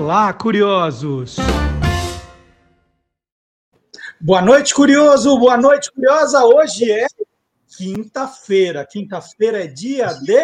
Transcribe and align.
Olá, 0.00 0.32
curiosos! 0.32 1.34
Boa 4.20 4.40
noite, 4.40 4.72
curioso! 4.72 5.36
Boa 5.40 5.56
noite, 5.56 5.90
curiosa! 5.90 6.44
Hoje 6.44 6.88
é 6.88 7.08
quinta-feira. 7.76 8.86
Quinta-feira 8.86 9.64
é 9.64 9.66
dia 9.66 10.06
de 10.22 10.40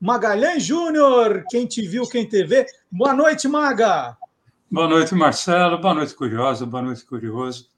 Magalhães 0.00 0.62
Júnior. 0.62 1.44
Quem 1.50 1.66
te 1.66 1.86
viu, 1.86 2.08
quem 2.08 2.26
te 2.26 2.44
vê. 2.44 2.64
Boa 2.90 3.12
noite, 3.12 3.46
Maga! 3.46 4.16
Boa 4.70 4.88
noite, 4.88 5.14
Marcelo. 5.14 5.78
Boa 5.78 5.92
noite, 5.92 6.14
curioso. 6.14 6.66
Boa 6.66 6.82
noite, 6.82 7.04
curioso. 7.04 7.68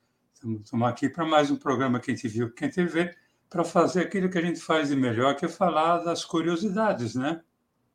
Estamos 0.62 0.88
aqui 0.88 1.08
para 1.08 1.26
mais 1.26 1.50
um 1.50 1.56
programa 1.56 1.98
Quem 1.98 2.14
te 2.14 2.28
viu, 2.28 2.52
quem 2.52 2.68
te 2.68 2.84
vê, 2.84 3.12
para 3.50 3.64
fazer 3.64 4.02
aquilo 4.02 4.30
que 4.30 4.38
a 4.38 4.42
gente 4.42 4.60
faz 4.60 4.90
de 4.90 4.94
melhor, 4.94 5.34
que 5.34 5.44
é 5.44 5.48
falar 5.48 6.04
das 6.04 6.24
curiosidades, 6.24 7.16
né? 7.16 7.40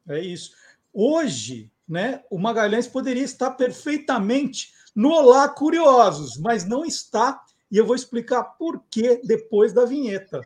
É 0.06 0.20
isso. 0.20 0.52
Hoje, 0.94 1.72
né, 1.92 2.24
o 2.32 2.40
Magalhães 2.40 2.88
poderia 2.88 3.24
estar 3.24 3.52
perfeitamente 3.52 4.72
no 4.96 5.10
Olá 5.10 5.50
Curiosos, 5.50 6.38
mas 6.38 6.66
não 6.66 6.86
está, 6.86 7.42
e 7.70 7.76
eu 7.76 7.86
vou 7.86 7.96
explicar 7.96 8.44
por 8.44 8.82
que 8.90 9.20
depois 9.26 9.74
da 9.74 9.84
vinheta. 9.84 10.42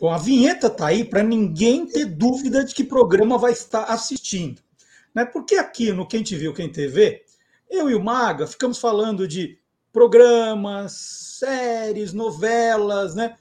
Bom, 0.00 0.10
a 0.10 0.18
vinheta 0.18 0.66
está 0.66 0.86
aí 0.86 1.04
para 1.04 1.22
ninguém 1.22 1.86
ter 1.86 2.06
dúvida 2.06 2.64
de 2.64 2.74
que 2.74 2.82
programa 2.82 3.36
vai 3.36 3.52
estar 3.52 3.84
assistindo. 3.84 4.62
Né? 5.14 5.24
Porque 5.24 5.56
aqui 5.56 5.92
no 5.92 6.06
Quem 6.06 6.22
Te 6.22 6.36
Viu, 6.36 6.54
Quem 6.54 6.70
TV, 6.70 7.24
eu 7.70 7.90
e 7.90 7.94
o 7.94 8.02
Maga 8.02 8.46
ficamos 8.46 8.78
falando 8.78 9.26
de 9.26 9.58
programas, 9.92 10.92
séries, 11.38 12.12
novelas, 12.12 13.14
né? 13.14 13.36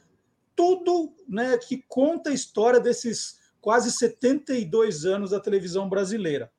tudo 0.56 1.14
né, 1.28 1.58
que 1.58 1.84
conta 1.88 2.30
a 2.30 2.34
história 2.34 2.80
desses 2.80 3.40
quase 3.60 3.92
72 3.92 5.06
anos 5.06 5.32
da 5.32 5.40
televisão 5.40 5.90
brasileira. 5.90 6.52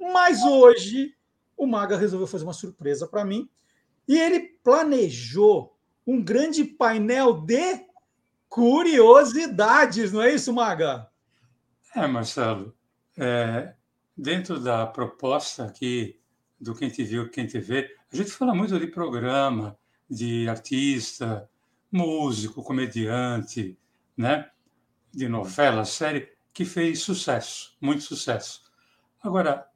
Mas 0.00 0.42
hoje 0.42 1.14
o 1.56 1.66
Maga 1.66 1.96
resolveu 1.96 2.26
fazer 2.26 2.44
uma 2.44 2.52
surpresa 2.52 3.06
para 3.06 3.24
mim 3.24 3.48
e 4.08 4.18
ele 4.18 4.40
planejou 4.62 5.76
um 6.06 6.22
grande 6.22 6.64
painel 6.64 7.40
de 7.40 7.86
curiosidades, 8.48 10.12
não 10.12 10.22
é 10.22 10.34
isso, 10.34 10.52
Maga? 10.52 11.08
É, 11.94 12.06
Marcelo. 12.06 12.74
É, 13.18 13.74
dentro 14.16 14.58
da 14.58 14.86
proposta 14.86 15.64
aqui 15.64 16.18
do 16.60 16.74
Quem 16.74 16.88
Te 16.88 17.02
Viu, 17.04 17.30
Quem 17.30 17.46
Te 17.46 17.58
Vê, 17.58 17.94
a 18.12 18.16
gente 18.16 18.30
fala 18.30 18.54
muito 18.54 18.78
de 18.78 18.86
programa, 18.86 19.76
de 20.08 20.48
artista, 20.48 21.48
músico, 21.90 22.62
comediante, 22.62 23.76
né? 24.16 24.50
de 25.12 25.28
novela, 25.28 25.84
série, 25.84 26.32
que 26.52 26.64
fez 26.64 27.00
sucesso, 27.00 27.76
muito 27.80 28.02
sucesso. 28.02 28.62
Agora, 29.22 29.66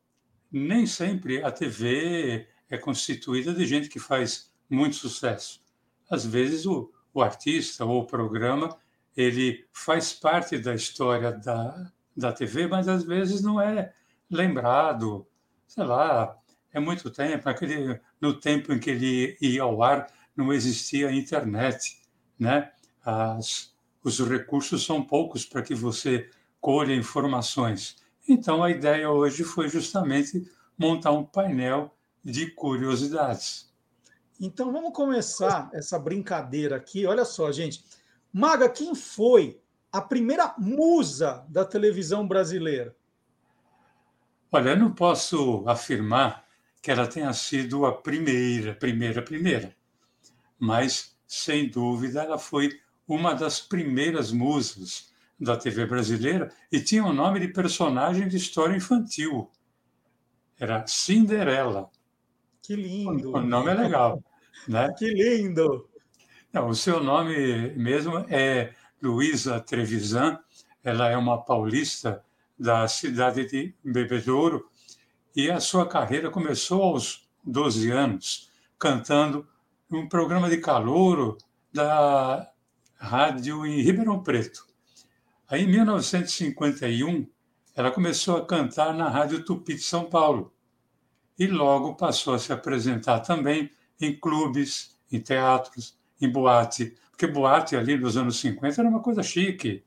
nem 0.50 0.86
sempre 0.86 1.42
a 1.42 1.50
TV 1.50 2.48
é 2.68 2.78
constituída 2.78 3.52
de 3.52 3.66
gente 3.66 3.88
que 3.88 3.98
faz 3.98 4.52
muito 4.68 4.96
sucesso. 4.96 5.62
Às 6.10 6.24
vezes 6.24 6.66
o, 6.66 6.90
o 7.12 7.22
artista 7.22 7.84
ou 7.84 8.02
o 8.02 8.06
programa 8.06 8.76
ele 9.16 9.66
faz 9.72 10.12
parte 10.12 10.58
da 10.58 10.74
história 10.74 11.32
da, 11.32 11.92
da 12.16 12.32
TV, 12.32 12.66
mas 12.66 12.88
às 12.88 13.04
vezes 13.04 13.42
não 13.42 13.60
é 13.60 13.92
lembrado, 14.30 15.26
sei 15.66 15.84
lá, 15.84 16.36
é 16.72 16.80
muito 16.80 17.10
tempo, 17.10 17.48
no 18.20 18.38
tempo 18.38 18.72
em 18.72 18.78
que 18.78 18.90
ele 18.90 19.36
ia 19.40 19.62
ao 19.62 19.82
ar 19.82 20.06
não 20.36 20.52
existia 20.52 21.10
internet, 21.10 22.02
né? 22.38 22.70
As, 23.02 23.74
os 24.04 24.18
recursos 24.20 24.84
são 24.84 25.02
poucos 25.02 25.44
para 25.44 25.62
que 25.62 25.74
você 25.74 26.28
colha 26.60 26.94
informações. 26.94 27.96
Então 28.28 28.62
a 28.62 28.70
ideia 28.70 29.10
hoje 29.10 29.44
foi 29.44 29.68
justamente 29.68 30.50
montar 30.76 31.12
um 31.12 31.24
painel 31.24 31.96
de 32.22 32.50
curiosidades. 32.50 33.72
Então 34.38 34.70
vamos 34.72 34.92
começar 34.92 35.70
essa 35.72 35.98
brincadeira 35.98 36.76
aqui. 36.76 37.06
Olha 37.06 37.24
só, 37.24 37.50
gente. 37.50 37.84
Maga, 38.32 38.68
quem 38.68 38.94
foi 38.94 39.58
a 39.90 40.02
primeira 40.02 40.54
musa 40.58 41.46
da 41.48 41.64
televisão 41.64 42.26
brasileira? 42.26 42.94
Olha, 44.50 44.70
eu 44.70 44.76
não 44.76 44.92
posso 44.92 45.64
afirmar 45.66 46.44
que 46.80 46.90
ela 46.90 47.06
tenha 47.06 47.32
sido 47.32 47.84
a 47.84 47.92
primeira, 47.92 48.74
primeira, 48.74 49.20
primeira, 49.20 49.76
mas 50.58 51.16
sem 51.26 51.68
dúvida 51.68 52.22
ela 52.22 52.38
foi 52.38 52.80
uma 53.08 53.34
das 53.34 53.60
primeiras 53.60 54.30
musas 54.30 55.12
da 55.38 55.56
TV 55.56 55.84
brasileira 55.86 56.52
e 56.70 56.80
tinha 56.80 57.04
o 57.04 57.12
nome 57.12 57.40
de 57.40 57.48
personagem 57.48 58.28
de 58.28 58.36
história 58.36 58.76
infantil. 58.76 59.50
Era 60.58 60.86
Cinderela. 60.86 61.90
Que 62.62 62.76
lindo! 62.76 63.32
O 63.32 63.40
nome 63.40 63.70
é 63.70 63.74
legal, 63.74 64.22
né? 64.68 64.88
Que 64.96 65.08
lindo! 65.10 65.88
Não, 66.52 66.68
o 66.68 66.74
seu 66.74 67.02
nome 67.02 67.70
mesmo 67.76 68.18
é 68.30 68.72
Luísa 69.02 69.60
Trevisan. 69.60 70.38
Ela 70.82 71.08
é 71.10 71.16
uma 71.16 71.44
paulista 71.44 72.24
da 72.58 72.88
cidade 72.88 73.46
de 73.46 73.74
Bebedouro 73.84 74.68
e 75.34 75.50
a 75.50 75.60
sua 75.60 75.86
carreira 75.86 76.30
começou 76.30 76.82
aos 76.82 77.28
12 77.44 77.90
anos, 77.90 78.50
cantando 78.78 79.46
um 79.90 80.08
programa 80.08 80.48
de 80.48 80.56
calouro 80.58 81.36
da 81.72 82.50
rádio 82.96 83.66
em 83.66 83.82
Ribeirão 83.82 84.22
Preto. 84.22 84.66
Aí, 85.48 85.62
em 85.62 85.68
1951, 85.68 87.26
ela 87.74 87.90
começou 87.90 88.36
a 88.36 88.46
cantar 88.46 88.94
na 88.94 89.08
Rádio 89.08 89.44
Tupi 89.44 89.74
de 89.74 89.82
São 89.82 90.06
Paulo 90.06 90.52
e 91.38 91.46
logo 91.46 91.94
passou 91.94 92.34
a 92.34 92.38
se 92.38 92.52
apresentar 92.52 93.20
também 93.20 93.70
em 94.00 94.18
clubes, 94.18 94.96
em 95.12 95.20
teatros, 95.20 95.96
em 96.20 96.28
boate, 96.28 96.96
porque 97.10 97.26
boate 97.26 97.76
ali 97.76 97.96
nos 97.96 98.16
anos 98.16 98.38
50 98.40 98.80
era 98.80 98.88
uma 98.88 99.00
coisa 99.00 99.22
chique. 99.22 99.84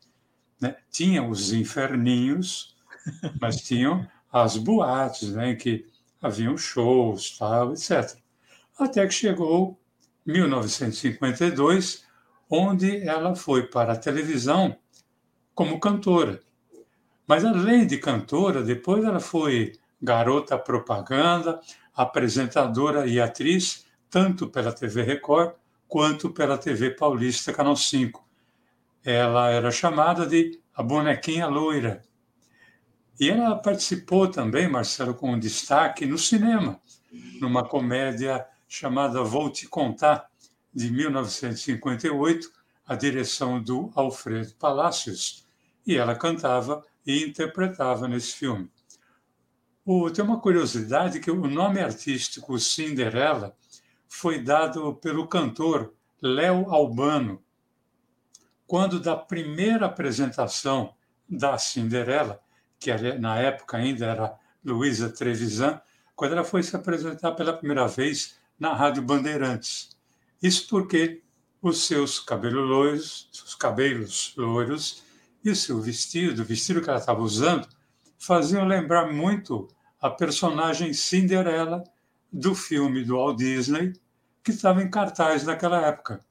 Né? 0.60 0.76
Tinha 0.92 1.24
os 1.24 1.54
inferninhos, 1.54 2.76
mas 3.40 3.58
tinham 3.58 4.08
as 4.32 4.58
boates, 4.58 5.32
né, 5.34 5.52
em 5.52 5.58
que 5.58 5.86
haviam 6.22 6.58
shows, 6.58 7.38
tal, 7.38 7.74
etc. 7.74 8.18
Até 8.78 9.06
que 9.08 9.14
chegou 9.14 9.80
1952, 10.26 12.06
onde 12.50 12.98
ela 13.08 13.36
foi 13.36 13.68
para 13.68 13.94
a 13.94 13.98
televisão 13.98 14.76
como 15.56 15.80
cantora. 15.80 16.42
Mas 17.28 17.46
além 17.46 17.86
de 17.86 17.98
cantora, 17.98 18.64
depois 18.64 19.04
ela 19.04 19.20
foi 19.20 19.74
garota 20.02 20.58
propaganda, 20.58 21.60
apresentadora 21.94 23.06
e 23.06 23.20
atriz, 23.20 23.86
tanto 24.10 24.48
pela 24.48 24.72
TV 24.72 25.04
Record 25.04 25.54
quanto 25.88 26.30
pela 26.30 26.58
TV 26.58 26.92
Paulista 26.92 27.52
Canal 27.52 27.76
5. 27.76 28.29
Ela 29.04 29.50
era 29.50 29.72
chamada 29.72 30.26
de 30.26 30.60
a 30.74 30.84
bonequinha 30.84 31.48
loira. 31.48 32.02
E 33.20 33.30
ela 33.30 33.56
participou 33.56 34.28
também, 34.30 34.68
Marcelo, 34.68 35.14
com 35.14 35.32
um 35.32 35.40
destaque 35.40 36.06
no 36.06 36.18
cinema, 36.18 36.80
numa 37.42 37.68
comédia 37.68 38.46
chamada 38.68 39.24
Vou 39.24 39.50
Te 39.50 39.68
Contar, 39.68 40.30
de 40.74 40.92
1958, 40.92 42.52
a 42.86 42.96
direção 42.96 43.62
do 43.62 43.92
Alfredo 43.96 44.54
Palacios, 44.56 45.46
e 45.86 45.98
ela 45.98 46.16
cantava 46.16 46.86
e 47.06 47.24
interpretava 47.24 48.08
nesse 48.08 48.34
filme. 48.34 48.70
O, 49.84 50.10
tem 50.12 50.24
uma 50.24 50.40
curiosidade 50.40 51.20
que 51.20 51.32
o 51.32 51.48
nome 51.48 51.80
artístico 51.80 52.60
Cinderela 52.60 53.56
foi 54.08 54.40
dado 54.40 54.94
pelo 54.96 55.28
cantor 55.28 55.94
Léo 56.22 56.70
Albano. 56.70 57.42
Quando 58.70 59.00
da 59.00 59.16
primeira 59.16 59.88
apresentação 59.88 60.94
da 61.28 61.58
Cinderela, 61.58 62.40
que 62.80 62.94
na 63.18 63.40
época 63.40 63.78
ainda 63.78 64.06
era 64.06 64.38
Luísa 64.64 65.10
Trevisan, 65.10 65.82
quando 66.16 66.34
ela 66.34 66.44
foi 66.44 66.62
se 66.62 66.76
apresentar 66.76 67.32
pela 67.32 67.52
primeira 67.52 67.88
vez 67.88 68.38
na 68.60 68.76
Rádio 68.76 69.02
Bandeirantes. 69.02 69.98
Isso 70.40 70.68
porque 70.70 71.24
os 71.60 71.88
seus 71.88 72.20
cabelos 72.20 72.70
loiros, 72.70 73.30
seus 73.32 73.56
cabelos 73.56 74.36
loiros 74.38 75.02
e 75.44 75.50
o 75.50 75.56
seu 75.56 75.82
vestido, 75.82 76.44
o 76.44 76.46
vestido 76.46 76.80
que 76.80 76.92
ela 76.92 77.00
estava 77.00 77.24
usando, 77.24 77.68
faziam 78.20 78.68
lembrar 78.68 79.12
muito 79.12 79.68
a 80.00 80.12
personagem 80.12 80.94
Cinderela 80.94 81.84
do 82.32 82.54
filme 82.54 83.04
do 83.04 83.16
Walt 83.16 83.40
Disney, 83.40 83.94
que 84.44 84.52
estava 84.52 84.84
em 84.84 84.92
cartaz 84.92 85.44
naquela 85.44 85.82
época. 85.88 86.24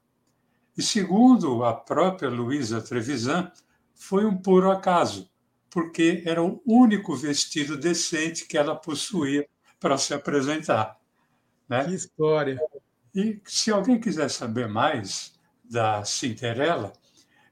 E 0.79 0.81
segundo 0.81 1.65
a 1.65 1.73
própria 1.73 2.29
Luísa 2.29 2.81
Trevisan, 2.81 3.51
foi 3.93 4.23
um 4.23 4.37
puro 4.37 4.71
acaso, 4.71 5.29
porque 5.69 6.23
era 6.25 6.41
o 6.41 6.61
único 6.65 7.17
vestido 7.17 7.75
decente 7.75 8.47
que 8.47 8.57
ela 8.57 8.73
possuía 8.73 9.45
para 9.77 9.97
se 9.97 10.13
apresentar. 10.13 10.97
Né? 11.67 11.83
Que 11.83 11.95
história! 11.95 12.57
E 13.13 13.41
se 13.43 13.69
alguém 13.69 13.99
quiser 13.99 14.29
saber 14.29 14.69
mais 14.69 15.37
da 15.65 16.05
Cinderela, 16.05 16.93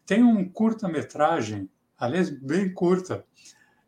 tem 0.05 0.23
um 0.23 0.47
curta-metragem, 0.47 1.69
aliás, 1.97 2.29
bem 2.29 2.73
curta, 2.73 3.25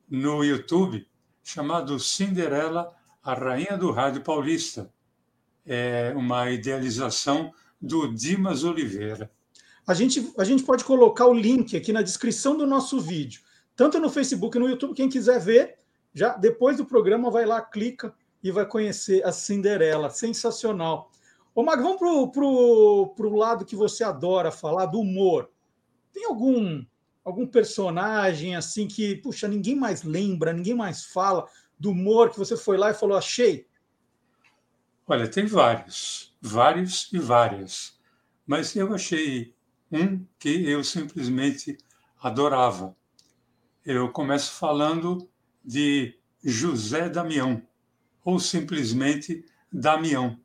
no 0.09 0.43
YouTube, 0.43 1.07
chamado 1.41 1.97
Cinderela, 1.97 2.93
a 3.23 3.33
Rainha 3.35 3.77
do 3.77 3.89
Rádio 3.89 4.21
Paulista. 4.21 4.93
É 5.65 6.11
uma 6.13 6.51
idealização 6.51 7.53
do 7.81 8.13
Dimas 8.13 8.63
Oliveira. 8.63 9.31
A 9.87 9.93
gente, 9.93 10.33
a 10.37 10.43
gente 10.43 10.63
pode 10.63 10.83
colocar 10.83 11.25
o 11.25 11.33
link 11.33 11.75
aqui 11.75 11.91
na 11.91 12.01
descrição 12.01 12.55
do 12.55 12.65
nosso 12.65 12.99
vídeo, 12.99 13.41
tanto 13.75 13.99
no 13.99 14.09
Facebook 14.09 14.55
e 14.57 14.59
no 14.59 14.69
YouTube. 14.69 14.93
Quem 14.93 15.09
quiser 15.09 15.39
ver, 15.39 15.79
já 16.13 16.35
depois 16.35 16.77
do 16.77 16.85
programa 16.85 17.31
vai 17.31 17.45
lá, 17.45 17.61
clica 17.61 18.13
e 18.43 18.51
vai 18.51 18.65
conhecer 18.65 19.25
a 19.25 19.31
Cinderela. 19.31 20.09
Sensacional. 20.09 21.11
Ô, 21.55 21.63
Mag, 21.63 21.81
vamos 21.81 21.97
para 21.97 22.07
o 22.07 22.31
pro, 22.31 23.13
pro 23.15 23.35
lado 23.35 23.65
que 23.65 23.75
você 23.75 24.03
adora 24.03 24.51
falar, 24.51 24.85
do 24.85 24.99
humor. 24.99 25.49
Tem 26.13 26.25
algum 26.25 26.83
algum 27.23 27.45
personagem 27.45 28.55
assim 28.55 28.87
que, 28.87 29.15
puxa, 29.15 29.47
ninguém 29.47 29.75
mais 29.75 30.03
lembra, 30.03 30.53
ninguém 30.53 30.73
mais 30.73 31.05
fala 31.05 31.47
do 31.77 31.91
humor 31.91 32.29
que 32.29 32.39
você 32.39 32.57
foi 32.57 32.77
lá 32.77 32.91
e 32.91 32.95
falou, 32.95 33.17
achei? 33.17 33.67
Olha, 35.07 35.27
tem 35.27 35.45
vários, 35.45 36.28
vários 36.41 37.09
e 37.11 37.19
várias. 37.19 37.97
Mas 38.45 38.75
eu 38.75 38.93
achei 38.93 39.53
um 39.91 40.25
que 40.37 40.69
eu 40.69 40.83
simplesmente 40.83 41.77
adorava. 42.21 42.95
Eu 43.85 44.11
começo 44.11 44.51
falando 44.53 45.29
de 45.63 46.17
José 46.43 47.09
Damião, 47.09 47.61
ou 48.23 48.39
simplesmente 48.39 49.45
Damião. 49.71 50.39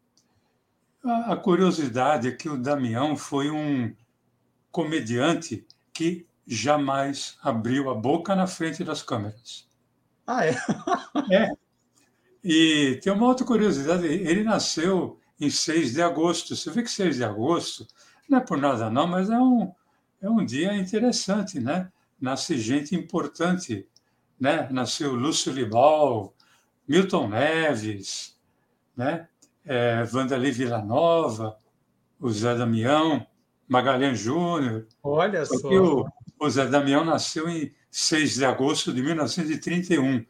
A 1.02 1.37
curiosidade 1.37 2.29
é 2.29 2.32
que 2.32 2.49
o 2.49 2.56
Damião 2.56 3.17
foi 3.17 3.50
um 3.50 3.94
comediante 4.70 5.67
que 5.93 6.26
jamais 6.47 7.38
abriu 7.43 7.90
a 7.90 7.94
boca 7.94 8.35
na 8.35 8.47
frente 8.47 8.82
das 8.82 9.02
câmeras. 9.02 9.69
Ah, 10.26 10.47
é? 10.47 10.56
é. 11.31 11.50
E 12.43 12.99
tem 13.02 13.12
uma 13.12 13.26
outra 13.26 13.47
curiosidade: 13.47 14.06
ele 14.06 14.43
nasceu 14.43 15.20
em 15.44 15.50
6 15.50 15.93
de 15.93 16.02
agosto. 16.02 16.56
Você 16.56 16.70
vê 16.70 16.82
que 16.82 16.91
6 16.91 17.17
de 17.17 17.25
agosto 17.25 17.87
não 18.29 18.38
é 18.38 18.41
por 18.41 18.58
nada, 18.58 18.91
não, 18.91 19.06
mas 19.06 19.31
é 19.31 19.38
um, 19.38 19.73
é 20.20 20.29
um 20.29 20.44
dia 20.44 20.75
interessante, 20.75 21.61
né? 21.61 21.91
Nasce 22.20 22.58
gente 22.58 22.94
importante, 22.94 23.87
né? 24.41 24.69
Nasceu 24.70 25.14
Lúcio 25.14 25.52
Libal, 25.52 26.35
Milton 26.88 27.29
Neves, 27.29 28.38
né? 28.96 29.29
É, 29.64 30.05
Vanderlei 30.05 30.52
Villanova, 30.52 31.56
o 32.20 32.31
Zé 32.31 32.55
Damião, 32.55 33.26
Magalhães 33.69 34.19
Júnior. 34.19 34.87
Olha 35.02 35.44
só. 35.44 35.69
O, 35.69 36.06
o 36.38 36.50
Zé 36.50 36.67
Damião 36.67 37.05
nasceu 37.05 37.49
em 37.49 37.73
6 37.90 38.35
de 38.35 38.44
agosto 38.44 38.93
de 38.93 39.02
1931. 39.02 40.25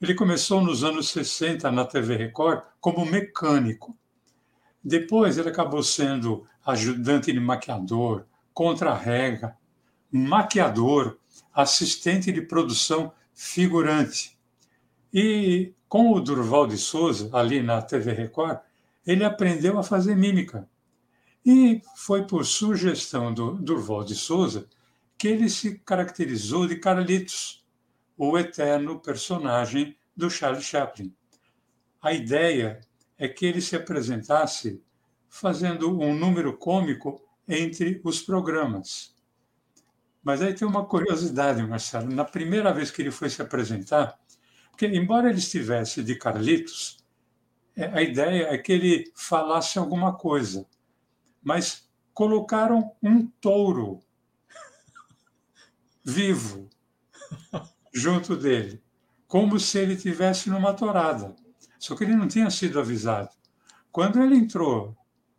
Ele 0.00 0.14
começou 0.14 0.60
nos 0.60 0.84
anos 0.84 1.10
60 1.10 1.70
na 1.70 1.84
TV 1.84 2.16
Record 2.16 2.62
como 2.80 3.06
mecânico. 3.06 3.96
Depois 4.84 5.38
ele 5.38 5.48
acabou 5.48 5.82
sendo 5.82 6.46
ajudante 6.66 7.32
de 7.32 7.40
maquiador, 7.40 8.26
contra-rega, 8.52 9.56
maquiador, 10.12 11.18
assistente 11.52 12.30
de 12.30 12.42
produção, 12.42 13.12
figurante. 13.32 14.38
E 15.12 15.72
com 15.88 16.12
o 16.12 16.20
Durval 16.20 16.66
de 16.66 16.76
Souza, 16.76 17.30
ali 17.32 17.62
na 17.62 17.80
TV 17.80 18.12
Record, 18.12 18.58
ele 19.06 19.24
aprendeu 19.24 19.78
a 19.78 19.82
fazer 19.82 20.14
mímica. 20.14 20.68
E 21.44 21.80
foi 21.96 22.26
por 22.26 22.44
sugestão 22.44 23.32
do 23.32 23.52
Durval 23.52 24.04
de 24.04 24.14
Souza 24.14 24.66
que 25.16 25.28
ele 25.28 25.48
se 25.48 25.78
caracterizou 25.78 26.66
de 26.66 26.76
Carlitos, 26.76 27.64
o 28.16 28.36
eterno 28.38 28.98
personagem 29.00 29.96
do 30.16 30.30
Charles 30.30 30.64
Chaplin. 30.64 31.12
A 32.00 32.12
ideia 32.12 32.80
é 33.18 33.28
que 33.28 33.46
ele 33.46 33.60
se 33.60 33.76
apresentasse 33.76 34.82
fazendo 35.28 36.00
um 36.00 36.14
número 36.14 36.56
cômico 36.56 37.20
entre 37.46 38.00
os 38.04 38.22
programas. 38.22 39.14
Mas 40.22 40.40
aí 40.40 40.54
tem 40.54 40.66
uma 40.66 40.86
curiosidade, 40.86 41.62
Marcelo. 41.62 42.10
Na 42.10 42.24
primeira 42.24 42.72
vez 42.72 42.90
que 42.90 43.02
ele 43.02 43.10
foi 43.10 43.28
se 43.28 43.42
apresentar, 43.42 44.18
porque 44.70 44.86
embora 44.86 45.28
ele 45.28 45.38
estivesse 45.38 46.02
de 46.02 46.14
Carlitos, 46.16 46.98
é, 47.76 47.86
a 47.86 48.02
ideia 48.02 48.48
é 48.48 48.58
que 48.58 48.72
ele 48.72 49.12
falasse 49.14 49.78
alguma 49.78 50.14
coisa 50.14 50.66
mas 51.44 51.86
colocaram 52.14 52.96
um 53.02 53.26
touro 53.26 54.00
vivo 56.02 56.70
junto 57.92 58.34
dele, 58.34 58.82
como 59.28 59.60
se 59.60 59.78
ele 59.78 59.94
tivesse 59.94 60.48
numa 60.48 60.72
torada. 60.72 61.36
Só 61.84 61.94
que 61.94 62.02
ele 62.02 62.16
não 62.16 62.26
tinha 62.26 62.48
sido 62.48 62.80
avisado. 62.80 63.28
Quando 63.92 64.18
ele 64.22 64.36
entrou 64.36 64.96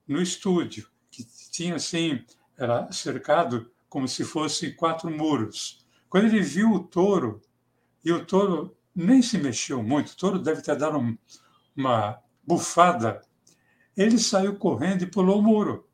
no 0.07 0.21
estúdio, 0.21 0.87
que 1.09 1.25
tinha 1.49 1.73
assim, 1.73 2.23
era 2.55 2.91
cercado 2.91 3.71
como 3.89 4.07
se 4.07 4.23
fosse 4.23 4.73
quatro 4.73 5.09
muros. 5.09 5.83
Quando 6.07 6.25
ele 6.25 6.41
viu 6.41 6.71
o 6.71 6.83
touro, 6.83 7.41
e 8.03 8.11
o 8.11 8.23
touro 8.23 8.77
nem 8.93 9.23
se 9.23 9.39
mexeu 9.39 9.81
muito, 9.81 10.11
o 10.11 10.15
touro 10.15 10.37
deve 10.37 10.61
ter 10.61 10.75
dado 10.75 10.99
um, 10.99 11.17
uma 11.75 12.21
bufada, 12.45 13.21
ele 13.97 14.19
saiu 14.19 14.55
correndo 14.55 15.01
e 15.01 15.07
pulou 15.07 15.39
o 15.39 15.43
muro. 15.43 15.87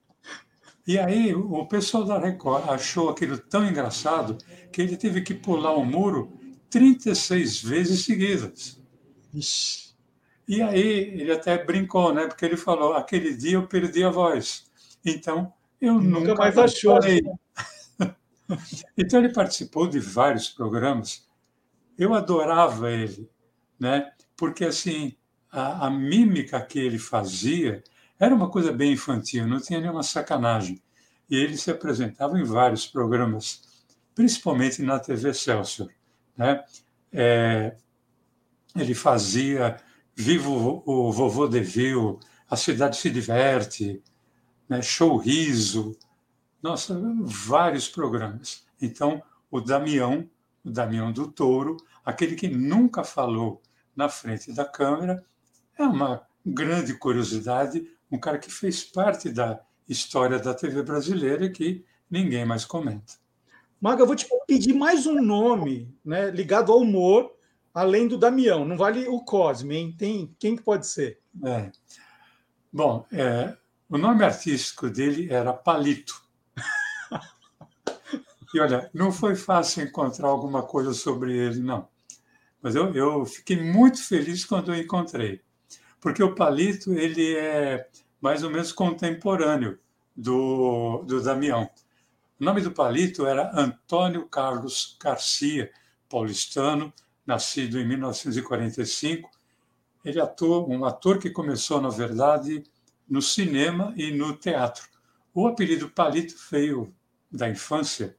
E 0.86 0.98
aí 0.98 1.34
o 1.34 1.64
pessoal 1.64 2.04
da 2.04 2.18
Record 2.18 2.68
achou 2.68 3.08
aquilo 3.08 3.38
tão 3.38 3.66
engraçado 3.66 4.36
que 4.70 4.82
ele 4.82 4.98
teve 4.98 5.22
que 5.22 5.32
pular 5.32 5.72
o 5.72 5.80
um 5.80 5.84
muro 5.86 6.38
36 6.68 7.62
vezes 7.62 8.04
seguidas. 8.04 8.83
Ixi. 9.34 9.94
E 10.46 10.62
aí 10.62 11.20
ele 11.20 11.32
até 11.32 11.62
brincou, 11.62 12.12
né? 12.12 12.26
Porque 12.26 12.44
ele 12.44 12.56
falou: 12.56 12.94
aquele 12.94 13.34
dia 13.36 13.54
eu 13.54 13.66
perdi 13.66 14.04
a 14.04 14.10
voz. 14.10 14.70
Então 15.04 15.52
eu 15.80 15.94
nunca, 15.94 16.28
nunca 16.28 16.34
mais 16.34 16.58
achou. 16.58 16.98
então 18.96 19.20
ele 19.20 19.32
participou 19.32 19.88
de 19.88 19.98
vários 19.98 20.48
programas. 20.48 21.26
Eu 21.98 22.14
adorava 22.14 22.90
ele, 22.90 23.28
né? 23.78 24.12
Porque 24.36 24.64
assim 24.64 25.14
a, 25.50 25.86
a 25.86 25.90
mímica 25.90 26.60
que 26.60 26.78
ele 26.78 26.98
fazia 26.98 27.82
era 28.18 28.34
uma 28.34 28.50
coisa 28.50 28.72
bem 28.72 28.92
infantil, 28.92 29.46
não 29.46 29.60
tinha 29.60 29.80
nenhuma 29.80 30.02
sacanagem. 30.02 30.82
E 31.30 31.36
ele 31.36 31.56
se 31.56 31.70
apresentava 31.70 32.38
em 32.38 32.44
vários 32.44 32.86
programas, 32.86 33.62
principalmente 34.14 34.82
na 34.82 34.98
TV 34.98 35.32
Celsius. 35.32 35.88
Né? 36.36 36.62
É, 37.12 37.76
ele 38.76 38.94
fazia 38.94 39.76
Vivo 40.16 40.82
o 40.86 41.10
Vovô 41.10 41.48
Deville, 41.48 42.18
A 42.48 42.56
Cidade 42.56 42.96
se 42.96 43.10
Diverte, 43.10 44.02
né? 44.68 44.80
Show 44.80 45.16
Riso, 45.16 45.96
nossa, 46.62 47.00
vários 47.22 47.88
programas. 47.88 48.64
Então, 48.80 49.22
o 49.50 49.60
Damião, 49.60 50.28
o 50.64 50.70
Damião 50.70 51.12
do 51.12 51.26
Touro, 51.30 51.76
aquele 52.04 52.36
que 52.36 52.48
nunca 52.48 53.02
falou 53.02 53.60
na 53.94 54.08
frente 54.08 54.52
da 54.52 54.64
câmera, 54.64 55.24
é 55.76 55.82
uma 55.82 56.22
grande 56.44 56.94
curiosidade 56.94 57.88
um 58.14 58.18
cara 58.18 58.38
que 58.38 58.50
fez 58.50 58.84
parte 58.84 59.30
da 59.30 59.60
história 59.88 60.38
da 60.38 60.54
TV 60.54 60.82
brasileira 60.82 61.50
que 61.50 61.84
ninguém 62.08 62.44
mais 62.44 62.64
comenta. 62.64 63.14
Maga, 63.80 64.02
eu 64.02 64.06
vou 64.06 64.16
te 64.16 64.26
pedir 64.46 64.72
mais 64.72 65.06
um 65.06 65.20
nome 65.20 65.92
né, 66.04 66.30
ligado 66.30 66.72
ao 66.72 66.78
humor, 66.78 67.32
além 67.74 68.06
do 68.06 68.16
Damião. 68.16 68.64
Não 68.64 68.76
vale 68.76 69.08
o 69.08 69.20
Cosme, 69.20 69.76
hein? 69.76 69.94
Tem, 69.98 70.34
quem 70.38 70.56
que 70.56 70.62
pode 70.62 70.86
ser? 70.86 71.18
É. 71.44 71.72
Bom, 72.72 73.04
é, 73.12 73.56
o 73.88 73.98
nome 73.98 74.24
artístico 74.24 74.88
dele 74.88 75.30
era 75.30 75.52
Palito. 75.52 76.22
e 78.54 78.60
olha, 78.60 78.88
não 78.94 79.10
foi 79.10 79.34
fácil 79.34 79.82
encontrar 79.82 80.28
alguma 80.28 80.62
coisa 80.62 80.94
sobre 80.94 81.36
ele, 81.36 81.60
não. 81.60 81.88
Mas 82.62 82.74
eu, 82.76 82.94
eu 82.94 83.26
fiquei 83.26 83.60
muito 83.60 84.02
feliz 84.02 84.44
quando 84.44 84.72
eu 84.72 84.80
encontrei. 84.80 85.42
Porque 86.00 86.22
o 86.22 86.34
Palito, 86.34 86.94
ele 86.94 87.36
é 87.36 87.88
mais 88.20 88.42
ou 88.42 88.50
menos 88.50 88.72
contemporâneo 88.72 89.78
do, 90.16 91.02
do 91.02 91.20
Damião. 91.20 91.68
O 92.40 92.44
nome 92.44 92.60
do 92.60 92.72
palito 92.72 93.26
era 93.26 93.50
Antônio 93.54 94.26
Carlos 94.26 94.96
Garcia, 95.00 95.70
paulistano, 96.08 96.92
nascido 97.26 97.80
em 97.80 97.86
1945. 97.86 99.30
Ele 100.04 100.20
atua, 100.20 100.66
um 100.66 100.84
ator 100.84 101.18
que 101.18 101.30
começou, 101.30 101.80
na 101.80 101.88
verdade, 101.88 102.62
no 103.08 103.22
cinema 103.22 103.92
e 103.96 104.10
no 104.10 104.36
teatro. 104.36 104.88
O 105.32 105.46
apelido 105.46 105.90
Palito 105.90 106.34
veio 106.50 106.94
da 107.30 107.48
infância. 107.48 108.16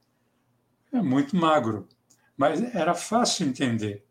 É 0.92 1.00
muito 1.00 1.36
magro, 1.36 1.88
mas 2.36 2.62
era 2.74 2.94
fácil 2.94 3.46
entender, 3.46 4.04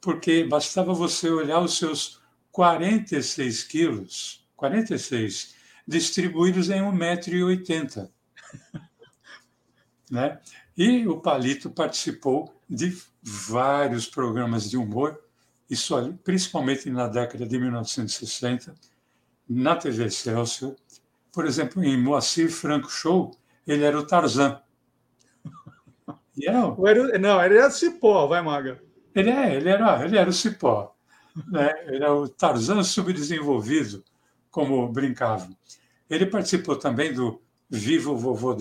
porque 0.00 0.44
bastava 0.44 0.94
você 0.94 1.30
olhar 1.30 1.60
os 1.60 1.76
seus 1.76 2.20
46 2.50 3.64
quilos, 3.64 4.46
46, 4.56 5.54
distribuídos 5.86 6.70
em 6.70 6.80
1,80m. 6.80 8.10
né? 10.10 10.40
E 10.76 11.06
o 11.06 11.20
Palito 11.20 11.70
participou 11.70 12.54
de 12.74 12.96
vários 13.22 14.06
programas 14.06 14.68
de 14.70 14.78
humor, 14.78 15.20
isso 15.68 15.94
principalmente 16.24 16.88
na 16.88 17.06
década 17.06 17.46
de 17.46 17.58
1960, 17.58 18.74
na 19.48 19.76
TV 19.76 20.10
Celso. 20.10 20.74
Por 21.32 21.46
exemplo, 21.46 21.84
em 21.84 22.00
Moacir 22.00 22.50
Franco 22.50 22.90
Show, 22.90 23.36
ele 23.66 23.84
era 23.84 23.98
o 23.98 24.06
Tarzan. 24.06 24.60
E 26.34 26.48
era... 26.48 27.18
Não, 27.18 27.44
ele 27.44 27.58
era 27.58 27.68
o 27.68 27.70
Cipó, 27.70 28.26
vai, 28.26 28.40
Maga. 28.40 28.82
Ele, 29.14 29.28
é, 29.28 29.54
ele, 29.54 29.68
era, 29.68 30.02
ele 30.02 30.16
era 30.16 30.30
o 30.30 30.32
Cipó. 30.32 30.96
Né? 31.46 31.70
Ele 31.86 31.96
era 31.96 32.14
o 32.14 32.26
Tarzan 32.26 32.82
subdesenvolvido, 32.82 34.02
como 34.50 34.88
brincava. 34.88 35.46
Ele 36.08 36.24
participou 36.24 36.76
também 36.76 37.12
do 37.12 37.38
Vivo 37.68 38.16
Vovô 38.16 38.56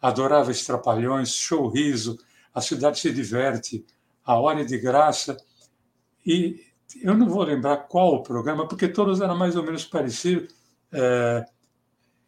Adorava 0.00 0.50
Estrapalhões, 0.50 1.28
Show 1.28 1.68
Riso, 1.68 2.18
A 2.58 2.60
Cidade 2.60 2.98
se 2.98 3.12
Diverte, 3.12 3.86
A 4.24 4.34
Hora 4.34 4.64
de 4.64 4.76
Graça. 4.76 5.36
E 6.26 6.60
eu 7.00 7.14
não 7.16 7.28
vou 7.28 7.44
lembrar 7.44 7.76
qual 7.88 8.16
o 8.16 8.22
programa, 8.22 8.66
porque 8.66 8.88
todos 8.88 9.20
eram 9.20 9.36
mais 9.36 9.54
ou 9.54 9.62
menos 9.62 9.84
parecidos, 9.84 10.52
é, 10.90 11.46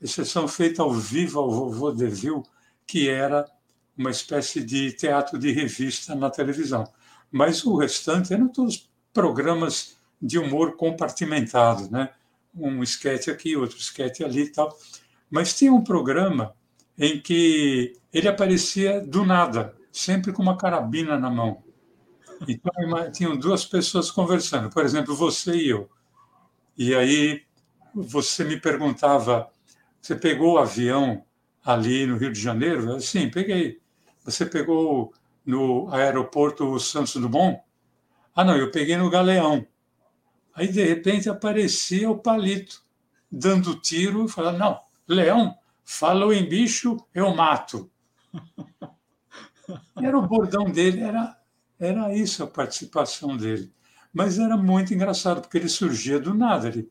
exceção 0.00 0.46
feita 0.46 0.82
ao 0.82 0.92
vivo 0.92 1.40
ao 1.40 1.50
Vovô 1.50 1.90
Deville, 1.90 2.44
que 2.86 3.08
era 3.08 3.44
uma 3.98 4.10
espécie 4.10 4.62
de 4.62 4.92
teatro 4.92 5.36
de 5.36 5.50
revista 5.50 6.14
na 6.14 6.30
televisão. 6.30 6.84
Mas 7.30 7.64
o 7.64 7.76
restante 7.76 8.32
eram 8.32 8.46
todos 8.48 8.88
programas 9.12 9.96
de 10.22 10.38
humor 10.38 10.76
compartimentado, 10.76 11.90
né? 11.90 12.10
Um 12.54 12.84
esquete 12.84 13.32
aqui, 13.32 13.56
outro 13.56 13.78
esquete 13.78 14.22
ali 14.22 14.42
e 14.42 14.52
tal. 14.52 14.76
Mas 15.28 15.56
tinha 15.56 15.72
um 15.72 15.82
programa 15.82 16.54
em 16.96 17.20
que 17.20 17.96
ele 18.12 18.28
aparecia 18.28 19.00
do 19.00 19.24
nada, 19.24 19.74
sempre 19.92 20.32
com 20.32 20.42
uma 20.42 20.56
carabina 20.56 21.18
na 21.18 21.30
mão. 21.30 21.62
Então, 22.48 22.72
tinham 23.12 23.36
duas 23.36 23.64
pessoas 23.64 24.10
conversando, 24.10 24.70
por 24.70 24.84
exemplo, 24.84 25.14
você 25.14 25.54
e 25.54 25.68
eu. 25.68 25.90
E 26.76 26.94
aí 26.94 27.42
você 27.94 28.44
me 28.44 28.58
perguntava: 28.58 29.50
você 30.00 30.16
pegou 30.16 30.54
o 30.54 30.58
avião 30.58 31.24
ali 31.64 32.06
no 32.06 32.16
Rio 32.16 32.32
de 32.32 32.40
Janeiro? 32.40 32.88
Eu, 32.90 33.00
Sim, 33.00 33.30
peguei. 33.30 33.80
Você 34.24 34.46
pegou 34.46 35.12
no 35.44 35.92
aeroporto 35.92 36.78
Santos 36.78 37.14
Dumont? 37.16 37.60
Ah, 38.34 38.44
não, 38.44 38.56
eu 38.56 38.70
peguei 38.70 38.96
no 38.96 39.10
Galeão. 39.10 39.66
Aí, 40.54 40.68
de 40.68 40.84
repente, 40.84 41.28
aparecia 41.28 42.10
o 42.10 42.18
palito, 42.18 42.82
dando 43.30 43.74
tiro, 43.74 44.24
e 44.24 44.28
falando: 44.28 44.58
Não, 44.58 44.80
leão, 45.06 45.54
falou 45.84 46.32
em 46.32 46.48
bicho, 46.48 46.96
eu 47.14 47.34
mato. 47.34 47.90
Era 49.96 50.18
o 50.18 50.26
bordão 50.26 50.70
dele, 50.70 51.00
era, 51.00 51.36
era 51.78 52.14
isso 52.14 52.42
a 52.42 52.46
participação 52.46 53.36
dele. 53.36 53.72
Mas 54.12 54.38
era 54.38 54.56
muito 54.56 54.92
engraçado, 54.92 55.40
porque 55.40 55.58
ele 55.58 55.68
surgia 55.68 56.18
do 56.18 56.34
nada. 56.34 56.68
Ele 56.68 56.90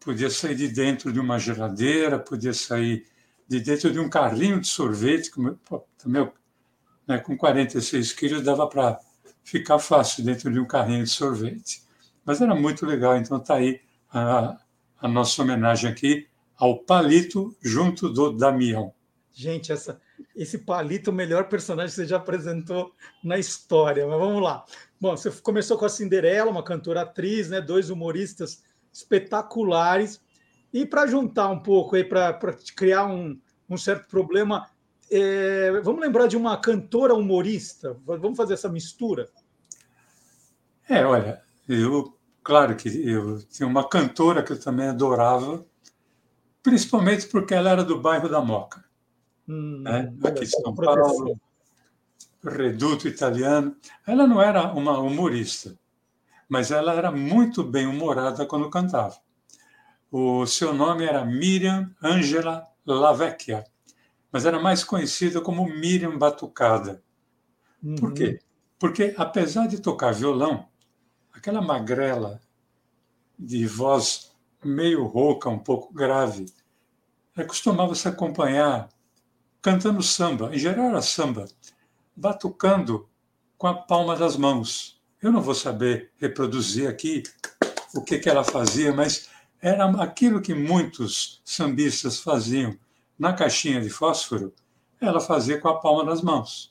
podia 0.00 0.30
sair 0.30 0.54
de 0.54 0.68
dentro 0.68 1.12
de 1.12 1.18
uma 1.18 1.38
geladeira, 1.38 2.18
podia 2.18 2.52
sair 2.52 3.06
de 3.48 3.60
dentro 3.60 3.92
de 3.92 3.98
um 3.98 4.08
carrinho 4.08 4.60
de 4.60 4.66
sorvete, 4.66 5.30
como, 5.30 5.58
também, 5.96 6.30
né, 7.06 7.18
com 7.18 7.36
46 7.36 8.12
quilos 8.12 8.42
dava 8.42 8.68
para 8.68 8.98
ficar 9.44 9.78
fácil 9.78 10.24
dentro 10.24 10.52
de 10.52 10.58
um 10.58 10.66
carrinho 10.66 11.04
de 11.04 11.10
sorvete. 11.10 11.82
Mas 12.24 12.40
era 12.40 12.54
muito 12.54 12.84
legal, 12.84 13.16
então 13.16 13.38
está 13.38 13.54
aí 13.54 13.80
a, 14.10 14.58
a 15.00 15.08
nossa 15.08 15.40
homenagem 15.42 15.90
aqui 15.90 16.26
ao 16.56 16.78
Palito 16.78 17.56
junto 17.62 18.08
do 18.08 18.32
Damião. 18.32 18.92
Gente, 19.32 19.70
essa, 19.70 20.00
esse 20.34 20.58
Palito, 20.58 21.10
o 21.10 21.14
melhor 21.14 21.48
personagem 21.48 21.90
que 21.90 21.96
você 21.96 22.06
já 22.06 22.16
apresentou 22.16 22.92
na 23.22 23.38
história. 23.38 24.06
Mas 24.06 24.18
vamos 24.18 24.42
lá. 24.42 24.64
Bom, 25.00 25.16
você 25.16 25.30
começou 25.30 25.76
com 25.78 25.84
a 25.84 25.88
Cinderela, 25.88 26.50
uma 26.50 26.62
cantora 26.62 27.02
atriz, 27.02 27.48
né? 27.48 27.60
Dois 27.60 27.90
humoristas 27.90 28.62
espetaculares. 28.92 30.20
E 30.72 30.84
para 30.84 31.06
juntar 31.06 31.48
um 31.48 31.60
pouco 31.60 31.96
para 32.04 32.38
criar 32.74 33.06
um, 33.06 33.38
um 33.68 33.76
certo 33.76 34.08
problema, 34.08 34.68
é, 35.10 35.80
vamos 35.82 36.00
lembrar 36.00 36.26
de 36.26 36.36
uma 36.36 36.56
cantora 36.56 37.14
humorista? 37.14 37.96
Vamos 38.04 38.36
fazer 38.36 38.54
essa 38.54 38.68
mistura? 38.68 39.28
É, 40.88 41.04
olha, 41.04 41.42
eu, 41.68 42.16
claro 42.42 42.76
que 42.76 42.88
eu 42.88 43.42
tinha 43.48 43.66
uma 43.66 43.88
cantora 43.88 44.42
que 44.42 44.52
eu 44.52 44.60
também 44.60 44.88
adorava, 44.88 45.64
principalmente 46.62 47.26
porque 47.26 47.54
ela 47.54 47.70
era 47.70 47.84
do 47.84 48.00
bairro 48.00 48.28
da 48.28 48.40
Moca, 48.40 48.84
hum, 49.48 49.82
né? 49.82 50.12
aqui 50.24 50.44
em 50.44 50.46
São 50.46 50.74
Paulo, 50.74 51.40
reduto 52.44 53.08
italiano. 53.08 53.76
Ela 54.06 54.26
não 54.26 54.40
era 54.40 54.72
uma 54.72 54.98
humorista, 54.98 55.76
mas 56.48 56.70
ela 56.70 56.94
era 56.94 57.10
muito 57.10 57.62
bem 57.64 57.86
humorada 57.86 58.46
quando 58.46 58.70
cantava. 58.70 59.16
O 60.10 60.46
seu 60.46 60.72
nome 60.72 61.04
era 61.04 61.24
Miriam 61.24 61.90
Angela 62.02 62.66
Lavecchia, 62.86 63.64
mas 64.30 64.46
era 64.46 64.60
mais 64.60 64.84
conhecida 64.84 65.40
como 65.40 65.68
Miriam 65.68 66.16
Batucada. 66.16 67.02
Uhum. 67.82 67.96
Por 67.96 68.14
quê? 68.14 68.38
Porque, 68.78 69.14
apesar 69.16 69.66
de 69.66 69.80
tocar 69.80 70.12
violão, 70.12 70.68
aquela 71.32 71.60
magrela 71.60 72.40
de 73.38 73.66
voz 73.66 74.32
meio 74.64 75.04
rouca, 75.04 75.48
um 75.48 75.58
pouco 75.58 75.92
grave, 75.92 76.46
costumava 77.46 77.94
se 77.94 78.08
acompanhar 78.08 78.88
cantando 79.66 80.00
samba, 80.00 80.54
em 80.54 80.58
geral 80.60 80.90
era 80.90 81.02
samba, 81.02 81.48
batucando 82.14 83.08
com 83.58 83.66
a 83.66 83.74
palma 83.74 84.14
das 84.14 84.36
mãos. 84.36 85.02
Eu 85.20 85.32
não 85.32 85.42
vou 85.42 85.56
saber 85.56 86.12
reproduzir 86.18 86.88
aqui 86.88 87.24
o 87.92 88.00
que, 88.00 88.20
que 88.20 88.28
ela 88.28 88.44
fazia, 88.44 88.92
mas 88.94 89.28
era 89.60 89.84
aquilo 90.00 90.40
que 90.40 90.54
muitos 90.54 91.42
sambistas 91.44 92.20
faziam 92.20 92.78
na 93.18 93.32
caixinha 93.32 93.80
de 93.80 93.90
fósforo, 93.90 94.54
ela 95.00 95.18
fazia 95.18 95.60
com 95.60 95.66
a 95.68 95.80
palma 95.80 96.04
das 96.04 96.22
mãos. 96.22 96.70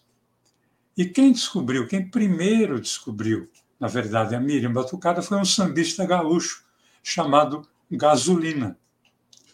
E 0.96 1.04
quem 1.04 1.34
descobriu, 1.34 1.90
quem 1.90 2.10
primeiro 2.10 2.80
descobriu, 2.80 3.52
na 3.78 3.90
verdade, 3.90 4.36
a 4.36 4.40
Miriam 4.40 4.72
Batucada, 4.72 5.22
foi 5.22 5.38
um 5.38 5.44
sambista 5.44 6.06
gaúcho 6.06 6.64
chamado 7.04 7.68
Gasolina. 7.92 8.80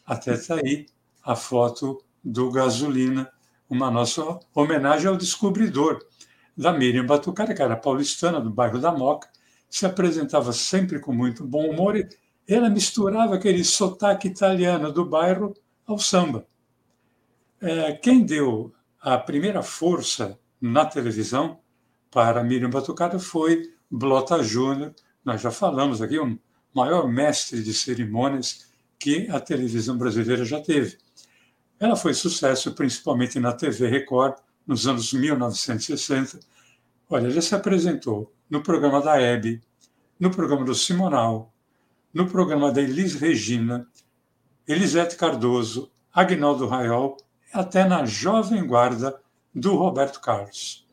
Até 0.06 0.36
está 0.36 0.58
aí 0.58 0.86
a 1.24 1.36
foto 1.36 2.04
do 2.24 2.52
Gasolina, 2.52 3.32
uma 3.70 3.90
nossa 3.90 4.40
homenagem 4.54 5.08
ao 5.08 5.18
descobridor 5.18 6.00
da 6.58 6.74
Miriam 6.74 7.06
Batucada, 7.06 7.54
que 7.54 7.62
era 7.62 7.76
paulistana, 7.76 8.40
do 8.40 8.50
bairro 8.50 8.80
da 8.80 8.92
Moca, 8.92 9.30
se 9.70 9.86
apresentava 9.86 10.52
sempre 10.52 11.00
com 11.00 11.14
muito 11.14 11.46
bom 11.46 11.70
humor 11.70 11.96
e 11.96 12.08
ela 12.48 12.70
misturava 12.70 13.36
aquele 13.36 13.64
sotaque 13.64 14.28
italiano 14.28 14.92
do 14.92 15.06
bairro 15.06 15.54
ao 15.88 15.98
samba. 15.98 16.46
É, 17.62 17.94
quem 17.94 18.26
deu 18.26 18.74
a 19.00 19.18
primeira 19.18 19.64
força 19.64 20.38
na 20.60 20.86
televisão 20.86 21.60
para 22.12 22.44
Miriam 22.44 22.70
Batucada 22.70 23.18
foi 23.18 23.72
Blota 23.90 24.44
Júnior, 24.44 24.94
nós 25.24 25.42
já 25.42 25.52
falamos 25.52 26.02
aqui, 26.02 26.20
o 26.20 26.38
maior 26.74 27.08
mestre 27.08 27.64
de 27.64 27.74
cerimônias 27.74 28.68
que 29.00 29.28
a 29.30 29.40
televisão 29.40 29.98
brasileira 29.98 30.46
já 30.46 30.60
teve. 30.60 30.98
Ela 31.82 31.96
foi 31.96 32.14
sucesso 32.14 32.74
principalmente 32.74 33.40
na 33.40 33.54
TV 33.54 33.88
Record 33.88 34.36
nos 34.68 34.86
anos 34.86 35.12
1960. 35.12 36.40
Olha, 37.10 37.26
ela 37.26 37.42
se 37.42 37.56
apresentou 37.56 38.32
no 38.48 38.62
programa 38.62 39.02
da 39.02 39.20
Hebe, 39.20 39.60
no 40.20 40.30
programa 40.30 40.64
do 40.64 40.76
Simonal, 40.76 41.52
no 42.14 42.30
programa 42.30 42.72
da 42.72 42.84
Elis 42.84 43.16
Regina, 43.16 43.88
Elisete 44.68 45.16
Cardoso, 45.16 45.92
Agnaldo 46.14 46.68
Raiol, 46.68 47.18
até 47.52 47.84
na 47.84 48.06
Jovem 48.06 48.64
Guarda 48.68 49.20
do 49.52 49.76
Roberto 49.76 50.22
Carlos. 50.22 50.88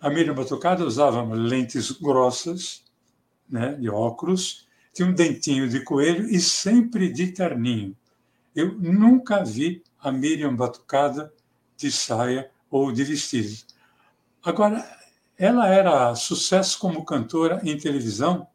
A 0.00 0.08
Miriam 0.08 0.34
Batucada 0.34 0.82
usava 0.82 1.22
lentes 1.34 1.90
grossas, 1.90 2.82
né, 3.46 3.74
de 3.74 3.90
óculos, 3.90 4.66
tinha 4.94 5.06
um 5.06 5.12
dentinho 5.12 5.68
de 5.68 5.84
coelho 5.84 6.26
e 6.26 6.40
sempre 6.40 7.12
de 7.12 7.32
terninho. 7.32 7.94
Eu 8.56 8.72
nunca 8.78 9.44
vi 9.44 9.82
a 10.00 10.10
Miriam 10.10 10.54
Batucada 10.54 11.32
de 11.76 11.90
saia 11.90 12.50
ou 12.70 12.92
de 12.92 13.04
vestido. 13.04 13.56
Agora, 14.42 14.84
ela 15.36 15.68
era 15.68 16.14
sucesso 16.14 16.78
como 16.78 17.04
cantora 17.04 17.60
em 17.64 17.76
televisão 17.76 18.46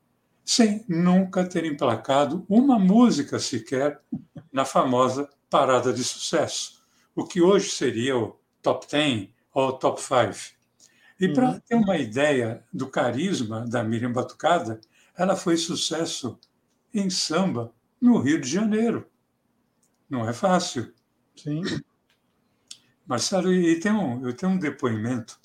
sem 0.44 0.86
nunca 0.88 1.44
ter 1.44 1.66
emplacado 1.66 2.46
uma 2.48 2.78
música 2.78 3.40
sequer 3.40 4.00
na 4.54 4.64
famosa 4.64 5.28
parada 5.50 5.92
de 5.92 6.04
sucesso, 6.04 6.84
o 7.16 7.25
que 7.25 7.42
hoje 7.42 7.70
seria 7.72 8.16
o 8.18 8.40
top 8.62 8.86
10 8.90 9.30
ou 9.54 9.74
top 9.74 10.02
5. 10.02 10.56
E 11.20 11.30
para 11.30 11.50
uhum. 11.50 11.60
ter 11.60 11.75
uma 11.75 11.98
ideia 11.98 12.64
do 12.72 12.88
carisma 12.88 13.66
da 13.68 13.84
Miriam 13.84 14.12
Batucada, 14.12 14.80
ela 15.18 15.36
foi 15.36 15.58
sucesso 15.58 16.38
em 16.94 17.10
samba 17.10 17.74
no 18.00 18.20
Rio 18.20 18.40
de 18.40 18.50
Janeiro. 18.50 19.10
Não 20.10 20.28
é 20.28 20.34
fácil. 20.34 20.94
Sim. 21.36 21.62
Marcelo, 23.06 23.54
e 23.54 23.80
tem 23.80 23.92
um, 23.92 24.25
eu 24.25 24.36
tenho 24.36 24.54
um 24.54 24.58
depoimento, 24.58 25.39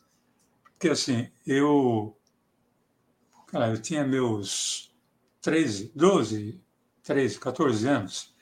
porque 0.73 0.89
assim, 0.89 1.29
eu, 1.47 2.17
cara, 3.49 3.69
eu 3.69 3.81
tinha 3.81 4.07
meus 4.07 4.95
13, 5.43 5.93
12, 5.95 6.59
13, 7.03 7.39
14 7.39 7.87
anos, 7.87 8.35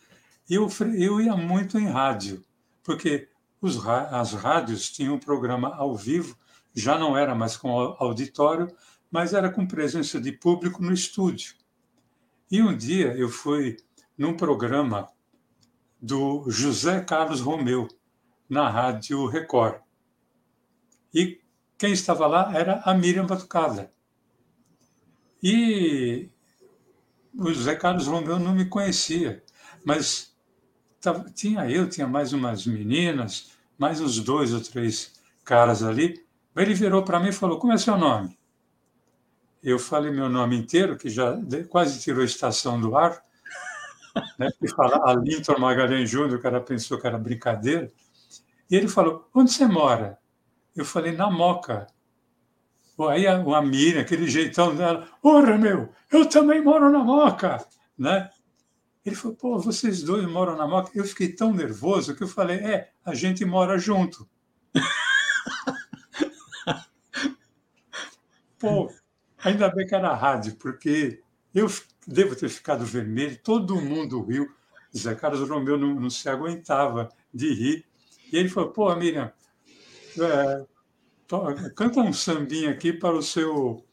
e 0.49 0.55
eu, 0.55 0.69
eu 0.97 1.21
ia 1.21 1.37
muito 1.37 1.79
em 1.79 1.89
rádio, 1.89 2.45
porque 2.85 3.29
os, 3.61 3.85
as 3.87 4.35
rádios 4.35 4.91
tinham 4.91 5.17
um 5.17 5.19
programa 5.19 5.75
ao 5.75 5.97
vivo, 5.97 6.39
já 6.73 6.97
não 6.97 7.17
era 7.17 7.35
mais 7.35 7.57
com 7.57 7.71
auditório, 7.71 8.69
mas 9.11 9.33
era 9.33 9.51
com 9.51 9.67
presença 9.67 10.21
de 10.21 10.31
público 10.31 10.83
no 10.83 10.93
estúdio. 10.93 11.55
E 12.51 12.63
um 12.63 12.77
dia 12.77 13.15
eu 13.17 13.29
fui 13.29 13.77
num 14.17 14.37
programa 14.37 15.09
do 16.01 16.45
José 16.49 17.01
Carlos 17.01 17.41
Romeu, 17.41 17.89
na 18.49 18.69
Rádio 18.69 19.27
Record. 19.27 19.81
E 21.13 21.41
quem 21.77 21.93
estava 21.93 22.27
lá 22.27 22.53
era 22.57 22.81
a 22.85 22.95
Miriam 22.95 23.27
Batucada. 23.27 23.93
E 25.43 26.29
o 27.35 27.53
José 27.53 27.77
Carlos 27.77 28.07
Romeu 28.07 28.39
não 28.39 28.55
me 28.55 28.65
conhecia, 28.65 29.43
mas 29.85 30.35
tinha 31.35 31.71
eu, 31.71 31.89
tinha 31.89 32.07
mais 32.07 32.33
umas 32.33 32.67
meninas, 32.67 33.53
mais 33.79 34.01
uns 34.01 34.19
dois 34.19 34.53
ou 34.53 34.61
três 34.61 35.13
caras 35.45 35.83
ali. 35.83 36.27
Ele 36.57 36.75
virou 36.75 37.05
para 37.05 37.21
mim 37.21 37.29
e 37.29 37.33
falou: 37.33 37.59
Como 37.59 37.73
é 37.73 37.79
seu 37.79 37.97
nome? 37.97 38.37
Eu 39.63 39.79
falei 39.79 40.11
meu 40.11 40.29
nome 40.29 40.57
inteiro, 40.57 40.97
que 40.97 41.09
já 41.09 41.39
quase 41.69 42.01
tirou 42.01 42.23
a 42.23 42.27
estação 42.27 42.81
do 42.81 42.97
ar. 42.97 43.23
Né? 44.39 44.49
E 44.63 44.69
fala 44.69 45.11
Alinton 45.11 45.59
Magalhães 45.59 46.09
Júnior, 46.09 46.39
o 46.39 46.43
cara 46.43 46.61
pensou 46.61 47.01
que 47.01 47.07
era 47.07 47.19
brincadeira. 47.19 47.91
E 48.71 48.77
ele 48.77 48.89
falou: 48.89 49.29
Onde 49.35 49.53
você 49.53 49.67
mora? 49.67 50.19
Eu 50.77 50.85
falei: 50.85 51.13
Na 51.13 51.31
Moca. 51.31 51.87
Aí 53.11 53.29
a, 53.29 53.37
a 53.37 53.63
Miriam, 53.63 54.01
aquele 54.01 54.29
jeitão 54.29 54.75
dela: 54.75 55.09
Ora, 55.23 55.57
meu, 55.57 55.89
eu 56.11 56.29
também 56.29 56.63
moro 56.63 56.91
na 56.91 56.99
Moca. 56.99 57.65
Né? 57.97 58.29
Ele 59.05 59.17
falou: 59.17 59.37
Pô, 59.37 59.59
vocês 59.59 60.03
dois 60.03 60.29
moram 60.29 60.57
na 60.57 60.67
Moca. 60.67 60.91
Eu 60.95 61.05
fiquei 61.05 61.33
tão 61.33 61.53
nervoso 61.53 62.15
que 62.15 62.23
eu 62.23 62.29
falei: 62.29 62.59
É, 62.59 62.91
a 63.05 63.15
gente 63.15 63.45
mora 63.45 63.79
junto. 63.79 64.29
Pô, 68.59 68.91
ainda 69.39 69.69
bem 69.71 69.87
que 69.87 69.95
era 69.95 70.15
rádio, 70.15 70.57
porque 70.57 71.23
eu 71.55 71.69
devo 72.09 72.35
ter 72.35 72.49
ficado 72.49 72.85
vermelho, 72.85 73.39
todo 73.43 73.81
mundo 73.81 74.23
riu. 74.23 74.49
Zé 74.97 75.15
Carlos 75.15 75.47
Romeu 75.49 75.77
não, 75.77 75.95
não 75.95 76.09
se 76.09 76.27
aguentava 76.29 77.11
de 77.33 77.53
rir. 77.53 77.85
E 78.33 78.37
ele 78.37 78.49
falou: 78.49 78.71
pô, 78.71 78.95
Miriam, 78.97 79.31
é, 80.19 80.65
canta 81.77 82.01
um 82.01 82.13
sambinha 82.13 82.71
aqui 82.71 82.93
para 82.93 83.15
o 83.15 83.23
seu 83.23 83.85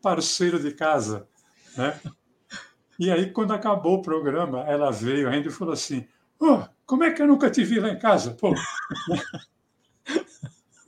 parceiro 0.00 0.58
de 0.58 0.72
casa. 0.72 1.28
Né? 1.76 2.00
E 2.98 3.10
aí, 3.10 3.30
quando 3.30 3.52
acabou 3.52 3.98
o 3.98 4.02
programa, 4.02 4.62
ela 4.62 4.90
veio 4.90 5.28
ainda 5.28 5.48
e 5.48 5.52
falou 5.52 5.74
assim: 5.74 6.08
oh, 6.40 6.62
como 6.86 7.04
é 7.04 7.12
que 7.12 7.20
eu 7.20 7.26
nunca 7.26 7.50
te 7.50 7.62
vi 7.62 7.78
lá 7.78 7.90
em 7.90 7.98
casa? 7.98 8.30
Pô. 8.30 8.54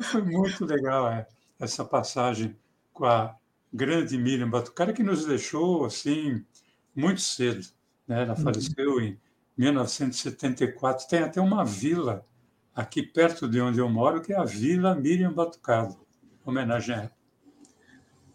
Foi 0.00 0.22
muito 0.22 0.64
legal 0.64 1.10
é, 1.10 1.26
essa 1.58 1.84
passagem 1.84 2.56
com 2.90 3.04
a 3.04 3.36
grande 3.72 4.16
Miriam 4.16 4.48
Batucara, 4.48 4.94
que 4.94 5.02
nos 5.02 5.26
deixou 5.26 5.84
assim 5.84 6.44
muito 6.94 7.20
cedo. 7.20 7.66
Né? 8.06 8.22
Ela 8.22 8.34
uhum. 8.36 8.42
faleceu 8.42 9.00
em 9.00 9.18
1974. 9.56 11.08
Tem 11.08 11.20
até 11.20 11.40
uma 11.40 11.64
vila 11.64 12.24
aqui 12.74 13.02
perto 13.02 13.48
de 13.48 13.60
onde 13.60 13.78
eu 13.78 13.88
moro, 13.88 14.20
que 14.20 14.32
é 14.32 14.36
a 14.36 14.44
Vila 14.44 14.94
Miriam 14.94 15.32
Batucado, 15.32 15.96
homenagem 16.44 16.94
a 16.94 16.98
ela. 16.98 17.20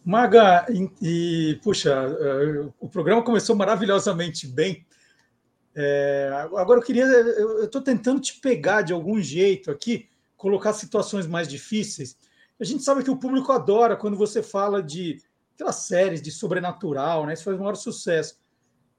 Maga, 0.06 0.68
e, 1.02 1.60
puxa, 1.63 1.91
eh, 1.91 2.70
o 2.80 2.88
programa 2.88 3.24
começou 3.24 3.56
maravilhosamente 3.56 4.46
bem. 4.46 4.86
É, 5.76 6.30
agora 6.56 6.80
eu 6.80 6.84
queria, 6.84 7.06
eu 7.06 7.65
estou 7.65 7.82
tentando 7.82 8.22
te 8.22 8.39
pegar 8.39 8.84
de 8.84 8.94
algum 8.94 9.20
jeito 9.20 9.72
aqui, 9.72 10.08
colocar 10.38 10.74
situações 10.74 11.26
mais 11.26 11.48
difíceis. 11.48 12.15
A 12.60 12.63
gente 12.63 12.84
sabe 12.84 13.04
que 13.04 13.10
o 13.10 13.18
público 13.18 13.52
adora 13.52 13.98
quando 13.98 14.15
você 14.15 14.44
fala 14.44 14.82
de 14.82 15.22
aquelas 15.56 15.78
séries 15.78 16.22
de 16.22 16.32
sobrenatural, 16.32 17.26
né? 17.26 17.34
Isso 17.34 17.44
faz 17.44 17.58
um 17.58 17.62
maior 17.62 17.76
sucesso. 17.76 18.38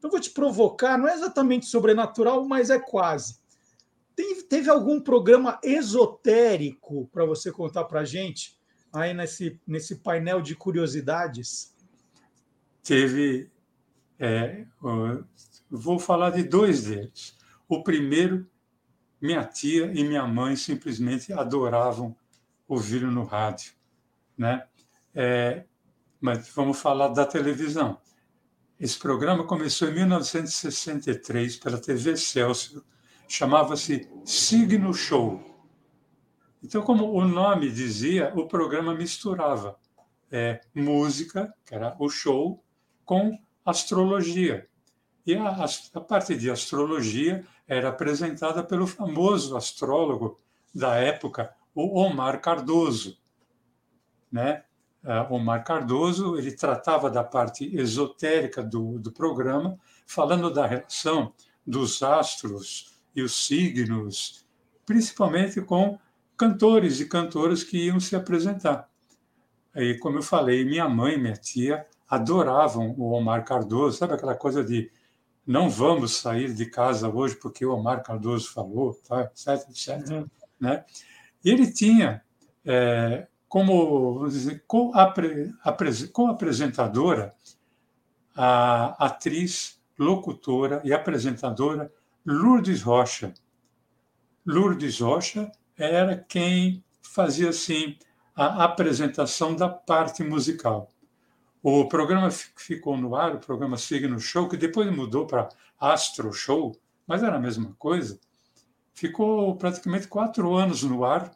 Então, 0.06 0.10
vou 0.10 0.20
te 0.20 0.30
provocar, 0.30 0.96
não 0.96 1.08
é 1.08 1.14
exatamente 1.14 1.66
sobrenatural, 1.66 2.46
mas 2.46 2.70
é 2.70 2.78
quase. 2.78 3.40
Teve, 4.14 4.44
teve 4.44 4.70
algum 4.70 5.00
programa 5.00 5.58
esotérico 5.64 7.08
para 7.08 7.24
você 7.24 7.50
contar 7.50 7.84
para 7.84 8.00
a 8.00 8.04
gente 8.04 8.56
aí 8.92 9.12
nesse, 9.12 9.60
nesse 9.66 9.96
painel 9.96 10.40
de 10.40 10.54
curiosidades? 10.54 11.74
Teve. 12.84 13.50
É, 14.18 14.64
vou 15.68 15.98
falar 15.98 16.30
de 16.30 16.44
dois 16.44 16.84
deles. 16.84 17.36
O 17.68 17.82
primeiro, 17.82 18.48
minha 19.20 19.44
tia 19.44 19.86
e 19.92 20.04
minha 20.04 20.26
mãe 20.26 20.54
simplesmente 20.54 21.32
adoravam 21.32 22.16
ouvir 22.68 23.02
no 23.02 23.24
rádio, 23.24 23.72
né? 24.38 24.66
É, 25.12 25.64
mas 26.20 26.48
vamos 26.50 26.80
falar 26.80 27.08
da 27.08 27.26
televisão. 27.26 28.00
Esse 28.78 28.98
programa 28.98 29.42
começou 29.44 29.88
em 29.88 29.94
1963 29.94 31.56
pela 31.56 31.80
TV 31.80 32.14
Celso 32.14 32.84
chamava-se 33.26 34.06
Signo 34.22 34.92
Show. 34.92 35.40
Então, 36.62 36.82
como 36.82 37.10
o 37.10 37.24
nome 37.24 37.70
dizia, 37.70 38.34
o 38.36 38.46
programa 38.46 38.94
misturava 38.94 39.78
é, 40.30 40.60
música, 40.74 41.54
que 41.64 41.74
era 41.74 41.96
o 41.98 42.10
show, 42.10 42.62
com 43.02 43.38
astrologia. 43.64 44.68
E 45.26 45.34
a, 45.34 45.64
a 45.94 46.00
parte 46.02 46.36
de 46.36 46.50
astrologia 46.50 47.46
era 47.66 47.88
apresentada 47.88 48.62
pelo 48.62 48.86
famoso 48.86 49.56
astrólogo 49.56 50.38
da 50.74 50.96
época, 50.96 51.50
o 51.74 51.98
Omar 51.98 52.42
Cardoso. 52.42 53.18
Né? 54.30 54.65
Uh, 55.06 55.32
Omar 55.32 55.62
Cardoso 55.62 56.36
ele 56.36 56.50
tratava 56.50 57.08
da 57.08 57.22
parte 57.22 57.64
esotérica 57.76 58.60
do, 58.60 58.98
do 58.98 59.12
programa, 59.12 59.78
falando 60.04 60.50
da 60.50 60.66
relação 60.66 61.32
dos 61.64 62.02
astros 62.02 62.92
e 63.14 63.22
os 63.22 63.46
signos, 63.46 64.44
principalmente 64.84 65.62
com 65.62 65.96
cantores 66.36 66.98
e 66.98 67.08
cantoras 67.08 67.62
que 67.62 67.86
iam 67.86 68.00
se 68.00 68.16
apresentar. 68.16 68.90
E 69.76 69.94
como 69.98 70.18
eu 70.18 70.22
falei, 70.22 70.64
minha 70.64 70.88
mãe 70.88 71.14
e 71.14 71.18
minha 71.18 71.36
tia 71.36 71.86
adoravam 72.08 72.92
o 72.98 73.12
Omar 73.12 73.44
Cardoso, 73.44 73.98
sabe 73.98 74.14
aquela 74.14 74.34
coisa 74.34 74.64
de 74.64 74.90
não 75.46 75.70
vamos 75.70 76.16
sair 76.16 76.52
de 76.52 76.66
casa 76.66 77.08
hoje 77.08 77.36
porque 77.36 77.64
o 77.64 77.72
Omar 77.72 78.02
Cardoso 78.02 78.50
falou, 78.50 78.94
tá, 79.06 79.22
etc, 79.22 79.68
etc. 79.70 80.10
Uhum. 80.10 80.26
Né? 80.58 80.84
E 81.44 81.50
ele 81.50 81.70
tinha 81.70 82.22
é, 82.64 83.28
como 83.56 84.28
co-apresentadora 86.12 87.34
a 88.36 89.06
atriz, 89.06 89.80
locutora 89.98 90.82
e 90.84 90.92
apresentadora 90.92 91.90
Lourdes 92.26 92.82
Rocha. 92.82 93.32
Lourdes 94.44 95.00
Rocha 95.00 95.50
era 95.74 96.18
quem 96.18 96.84
fazia 97.00 97.48
assim 97.48 97.96
a 98.34 98.64
apresentação 98.64 99.56
da 99.56 99.70
parte 99.70 100.22
musical. 100.22 100.90
O 101.62 101.88
programa 101.88 102.30
ficou 102.30 102.98
no 102.98 103.16
ar, 103.16 103.36
o 103.36 103.40
programa 103.40 103.78
Signo 103.78 104.20
Show, 104.20 104.50
que 104.50 104.58
depois 104.58 104.94
mudou 104.94 105.26
para 105.26 105.48
Astro 105.80 106.30
Show, 106.30 106.76
mas 107.06 107.22
era 107.22 107.36
a 107.36 107.40
mesma 107.40 107.74
coisa. 107.78 108.20
Ficou 108.92 109.56
praticamente 109.56 110.08
quatro 110.08 110.54
anos 110.54 110.82
no 110.82 111.06
ar 111.06 111.34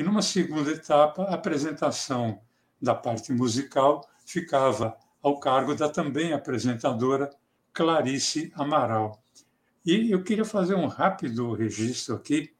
e 0.00 0.02
numa 0.02 0.22
segunda 0.22 0.70
etapa 0.70 1.24
a 1.24 1.34
apresentação 1.34 2.40
da 2.80 2.94
parte 2.94 3.34
musical 3.34 4.08
ficava 4.24 4.96
ao 5.20 5.38
cargo 5.38 5.74
da 5.74 5.90
também 5.90 6.32
apresentadora 6.32 7.28
Clarice 7.70 8.50
Amaral. 8.54 9.22
E 9.84 10.10
eu 10.10 10.24
queria 10.24 10.46
fazer 10.46 10.74
um 10.74 10.86
rápido 10.86 11.52
registro 11.52 12.14
aqui. 12.14 12.50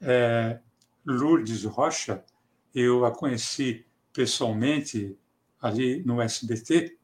É, 0.00 0.60
Lourdes 1.04 1.64
Rocha, 1.64 2.24
eu 2.72 3.04
a 3.04 3.10
conheci 3.10 3.84
pessoalmente 4.12 5.18
ali 5.60 6.04
no 6.04 6.22
SBT, 6.22 6.96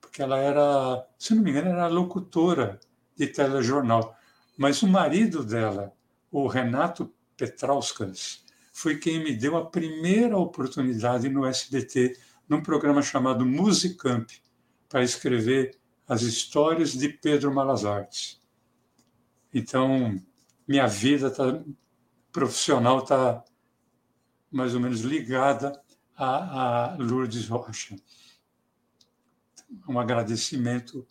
porque 0.00 0.22
ela 0.22 0.38
era, 0.38 1.06
se 1.18 1.34
não 1.34 1.42
me 1.42 1.50
engano, 1.50 1.68
era 1.68 1.86
locutora 1.86 2.80
de 3.14 3.26
telejornal. 3.26 4.16
Mas 4.56 4.82
o 4.82 4.88
marido 4.88 5.44
dela, 5.44 5.92
o 6.32 6.46
Renato 6.46 7.12
Petrauskas, 7.36 8.48
foi 8.80 8.96
quem 8.96 9.22
me 9.22 9.36
deu 9.36 9.58
a 9.58 9.66
primeira 9.66 10.38
oportunidade 10.38 11.28
no 11.28 11.44
SBT, 11.44 12.18
num 12.48 12.62
programa 12.62 13.02
chamado 13.02 13.44
Musicamp. 13.44 14.26
para 14.88 15.04
escrever 15.04 15.78
as 16.08 16.22
histórias 16.22 16.92
de 16.92 17.10
Pedro 17.10 17.54
Malas 17.54 17.84
Artes. 17.84 18.40
Então, 19.52 20.18
minha 20.66 20.86
vida 20.86 21.30
tá, 21.30 21.62
profissional 22.32 23.00
está 23.00 23.44
mais 24.50 24.74
ou 24.74 24.80
menos 24.80 25.02
ligada 25.02 25.80
a, 26.16 26.92
a 26.92 26.96
Lourdes 26.96 27.48
Rocha. 27.48 27.94
Um 29.86 30.00
agradecimento, 30.00 31.06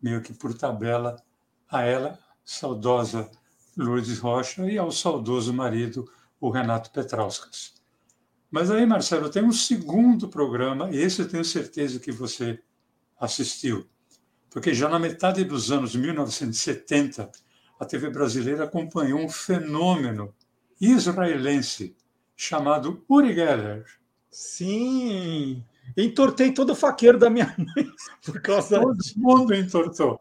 meio 0.00 0.22
que 0.22 0.32
por 0.32 0.54
tabela, 0.54 1.20
a 1.68 1.82
ela, 1.82 2.18
saudosa 2.44 3.28
Lourdes 3.76 4.20
Rocha, 4.20 4.70
e 4.70 4.78
ao 4.78 4.92
saudoso 4.92 5.52
marido, 5.52 6.08
o 6.40 6.50
Renato 6.50 6.90
Petrauskas. 6.90 7.74
Mas 8.50 8.70
aí, 8.70 8.86
Marcelo, 8.86 9.28
tem 9.28 9.44
um 9.44 9.52
segundo 9.52 10.28
programa, 10.28 10.90
e 10.90 10.96
esse 10.98 11.20
eu 11.20 11.28
tenho 11.28 11.44
certeza 11.44 12.00
que 12.00 12.10
você 12.10 12.58
assistiu, 13.20 13.86
porque 14.50 14.72
já 14.72 14.88
na 14.88 14.98
metade 14.98 15.44
dos 15.44 15.70
anos 15.70 15.94
1970, 15.94 17.30
a 17.78 17.84
TV 17.84 18.10
brasileira 18.10 18.64
acompanhou 18.64 19.20
um 19.20 19.28
fenômeno 19.28 20.34
israelense 20.80 21.94
chamado 22.34 23.04
Uri 23.08 23.34
Geller. 23.34 23.84
Sim, 24.30 25.64
entortei 25.96 26.52
todo 26.52 26.70
o 26.70 26.76
faqueiro 26.76 27.18
da 27.18 27.28
minha 27.28 27.54
mãe 27.58 27.90
por 28.24 28.40
causa 28.40 28.80
Todo 28.80 28.96
mundo 29.16 29.54
entortou. 29.54 30.18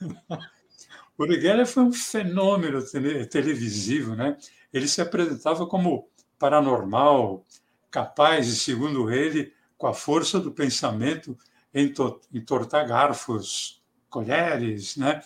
Uri 1.18 1.40
Geller 1.40 1.66
foi 1.66 1.82
um 1.82 1.92
fenômeno 1.92 2.82
televisivo, 3.28 4.14
né? 4.14 4.36
Ele 4.72 4.86
se 4.86 5.00
apresentava 5.00 5.66
como 5.66 6.08
paranormal, 6.38 7.44
capaz, 7.90 8.46
segundo 8.58 9.10
ele, 9.10 9.52
com 9.76 9.86
a 9.86 9.94
força 9.94 10.38
do 10.38 10.52
pensamento, 10.52 11.36
entortar 11.74 12.86
garfos, 12.86 13.82
colheres, 14.08 14.96
né? 14.96 15.22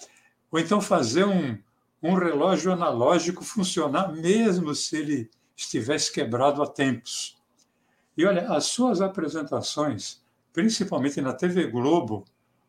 ou 0.50 0.58
então 0.58 0.80
fazer 0.80 1.24
um, 1.24 1.58
um 2.02 2.14
relógio 2.14 2.72
analógico 2.72 3.44
funcionar, 3.44 4.12
mesmo 4.12 4.74
se 4.74 4.96
ele 4.96 5.30
estivesse 5.56 6.12
quebrado 6.12 6.62
há 6.62 6.66
tempos. 6.66 7.36
E 8.16 8.24
olha, 8.24 8.52
as 8.52 8.66
suas 8.66 9.00
apresentações, 9.00 10.22
principalmente 10.52 11.20
na 11.20 11.32
TV 11.32 11.66
Globo, 11.66 12.24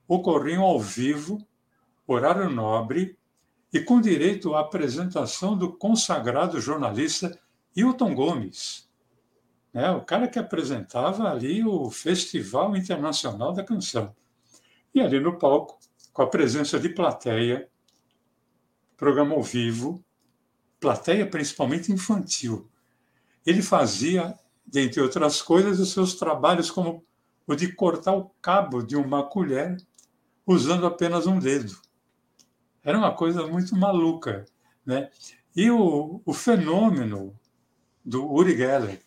ocorriam 0.07 0.63
ao 0.63 0.79
vivo, 0.79 1.45
horário 2.07 2.49
nobre, 2.49 3.17
e 3.75 3.81
com 3.81 3.99
direito 3.99 4.55
à 4.55 4.61
apresentação 4.61 5.57
do 5.57 5.69
consagrado 5.69 6.61
jornalista 6.61 7.37
Hilton 7.75 8.15
Gomes, 8.15 8.89
né? 9.73 9.91
o 9.91 9.99
cara 9.99 10.29
que 10.29 10.39
apresentava 10.39 11.29
ali 11.29 11.61
o 11.61 11.91
Festival 11.91 12.77
Internacional 12.77 13.51
da 13.51 13.65
Canção. 13.65 14.15
E 14.93 15.01
ali 15.01 15.19
no 15.19 15.37
palco, 15.37 15.77
com 16.13 16.21
a 16.21 16.27
presença 16.27 16.79
de 16.79 16.87
plateia, 16.87 17.69
programa 18.95 19.35
ao 19.35 19.43
vivo, 19.43 20.01
plateia 20.79 21.29
principalmente 21.29 21.91
infantil. 21.91 22.71
Ele 23.45 23.61
fazia, 23.61 24.39
dentre 24.65 25.01
outras 25.01 25.41
coisas, 25.41 25.81
os 25.81 25.91
seus 25.91 26.15
trabalhos 26.15 26.71
como 26.71 27.03
o 27.45 27.53
de 27.53 27.73
cortar 27.73 28.15
o 28.15 28.31
cabo 28.41 28.81
de 28.81 28.95
uma 28.95 29.21
colher 29.21 29.75
usando 30.47 30.85
apenas 30.85 31.27
um 31.27 31.39
dedo. 31.39 31.84
Era 32.85 32.97
uma 32.97 33.13
coisa 33.13 33.47
muito 33.47 33.75
maluca. 33.75 34.45
Né? 34.85 35.09
E 35.55 35.71
o, 35.71 36.21
o 36.23 36.33
fenômeno 36.33 37.35
do 38.05 38.31
Uri 38.31 38.55
Geller, 38.55 39.01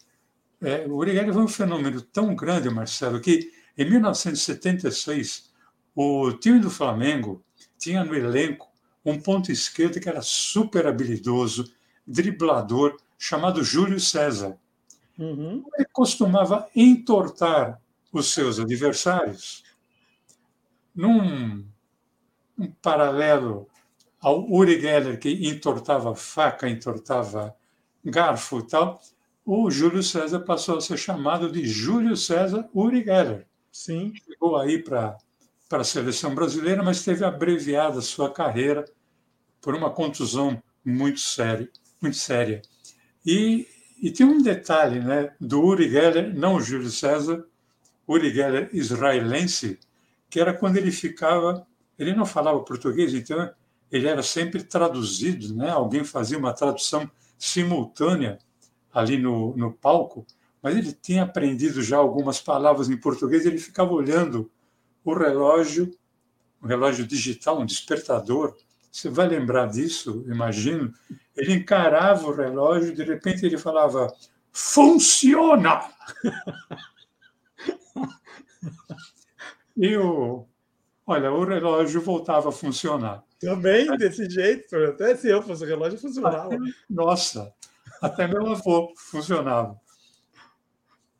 é, 0.60 0.84
o 0.86 0.96
Uri 0.96 1.12
Geller 1.12 1.32
foi 1.32 1.44
um 1.44 1.48
fenômeno 1.48 2.02
tão 2.02 2.34
grande, 2.34 2.68
Marcelo, 2.68 3.20
que 3.20 3.52
em 3.76 3.88
1976 3.88 5.52
o 5.94 6.32
time 6.32 6.58
do 6.58 6.68
Flamengo 6.68 7.44
tinha 7.78 8.02
no 8.04 8.14
elenco 8.14 8.68
um 9.04 9.20
ponto 9.20 9.52
esquerdo 9.52 10.00
que 10.00 10.08
era 10.08 10.20
super 10.20 10.86
habilidoso, 10.86 11.72
driblador, 12.04 12.96
chamado 13.16 13.62
Júlio 13.62 14.00
César. 14.00 14.58
Uhum. 15.16 15.64
Ele 15.76 15.88
costumava 15.92 16.68
entortar 16.74 17.80
os 18.12 18.32
seus 18.32 18.58
adversários 18.58 19.62
num 20.94 21.64
um 22.58 22.70
paralelo 22.82 23.68
ao 24.20 24.50
Uri 24.50 24.80
Geller, 24.80 25.18
que 25.18 25.30
entortava 25.48 26.14
faca, 26.14 26.68
entortava 26.68 27.54
garfo 28.04 28.58
e 28.58 28.66
tal, 28.66 29.00
o 29.44 29.70
Júlio 29.70 30.02
César 30.02 30.40
passou 30.40 30.76
a 30.76 30.80
ser 30.80 30.96
chamado 30.96 31.50
de 31.50 31.66
Júlio 31.66 32.16
César 32.16 32.68
Uri 32.74 33.04
Geller. 33.04 33.46
Sim. 33.72 34.12
Chegou 34.26 34.56
aí 34.56 34.82
para 34.82 35.16
a 35.70 35.84
seleção 35.84 36.34
brasileira, 36.34 36.82
mas 36.82 37.04
teve 37.04 37.24
abreviada 37.24 38.00
sua 38.00 38.30
carreira 38.30 38.84
por 39.60 39.74
uma 39.74 39.90
contusão 39.90 40.62
muito 40.84 41.20
séria. 41.20 41.68
Muito 42.00 42.16
séria. 42.16 42.62
E, 43.24 43.66
e 44.02 44.10
tem 44.10 44.26
um 44.26 44.42
detalhe 44.42 45.00
né, 45.00 45.32
do 45.40 45.62
Uri 45.62 45.88
Geller, 45.88 46.34
não 46.34 46.56
o 46.56 46.60
Júlio 46.60 46.90
César, 46.90 47.44
Uri 48.06 48.32
Geller 48.32 48.70
israelense, 48.72 49.78
que 50.30 50.40
era 50.40 50.52
quando 50.52 50.76
ele 50.76 50.90
ficava, 50.90 51.66
ele 51.98 52.14
não 52.14 52.24
falava 52.24 52.60
português, 52.60 53.12
então 53.12 53.50
ele 53.90 54.06
era 54.06 54.22
sempre 54.22 54.62
traduzido, 54.62 55.54
né? 55.54 55.70
alguém 55.70 56.04
fazia 56.04 56.38
uma 56.38 56.52
tradução 56.52 57.10
simultânea 57.38 58.38
ali 58.92 59.18
no, 59.18 59.56
no 59.56 59.72
palco, 59.72 60.26
mas 60.62 60.76
ele 60.76 60.92
tinha 60.92 61.22
aprendido 61.22 61.82
já 61.82 61.96
algumas 61.96 62.40
palavras 62.40 62.90
em 62.90 62.96
português, 62.96 63.46
ele 63.46 63.58
ficava 63.58 63.92
olhando 63.92 64.50
o 65.04 65.14
relógio, 65.14 65.96
um 66.62 66.66
relógio 66.66 67.06
digital, 67.06 67.60
um 67.60 67.66
despertador, 67.66 68.56
você 68.90 69.08
vai 69.08 69.28
lembrar 69.28 69.66
disso, 69.66 70.24
imagino. 70.26 70.92
Ele 71.36 71.54
encarava 71.54 72.26
o 72.26 72.34
relógio, 72.34 72.94
de 72.94 73.04
repente 73.04 73.46
ele 73.46 73.56
falava: 73.56 74.12
funciona! 74.50 75.80
e 79.76 79.96
o, 79.96 80.44
olha, 81.08 81.32
o 81.32 81.42
relógio 81.42 82.02
voltava 82.02 82.50
a 82.50 82.52
funcionar. 82.52 83.24
Também, 83.40 83.86
desse 83.96 84.28
jeito. 84.28 84.76
Até 84.76 85.16
se 85.16 85.28
eu 85.28 85.42
fosse 85.42 85.64
o 85.64 85.66
relógio, 85.66 85.98
funcionava. 85.98 86.50
Nossa, 86.88 87.52
até 88.02 88.28
meu 88.28 88.46
avô 88.46 88.92
funcionava. 88.94 89.80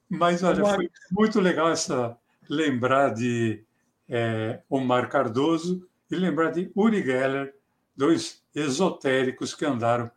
Mas, 0.08 0.42
olha, 0.42 0.64
foi 0.64 0.90
muito 1.10 1.40
legal 1.40 1.70
essa 1.70 2.16
lembrar 2.48 3.14
de 3.14 3.64
é, 4.08 4.60
Omar 4.68 5.08
Cardoso 5.08 5.88
e 6.10 6.16
lembrar 6.16 6.50
de 6.50 6.70
Uri 6.74 7.02
Geller, 7.02 7.54
dois 7.96 8.42
esotéricos 8.54 9.54
que 9.54 9.64
andaram 9.64 10.10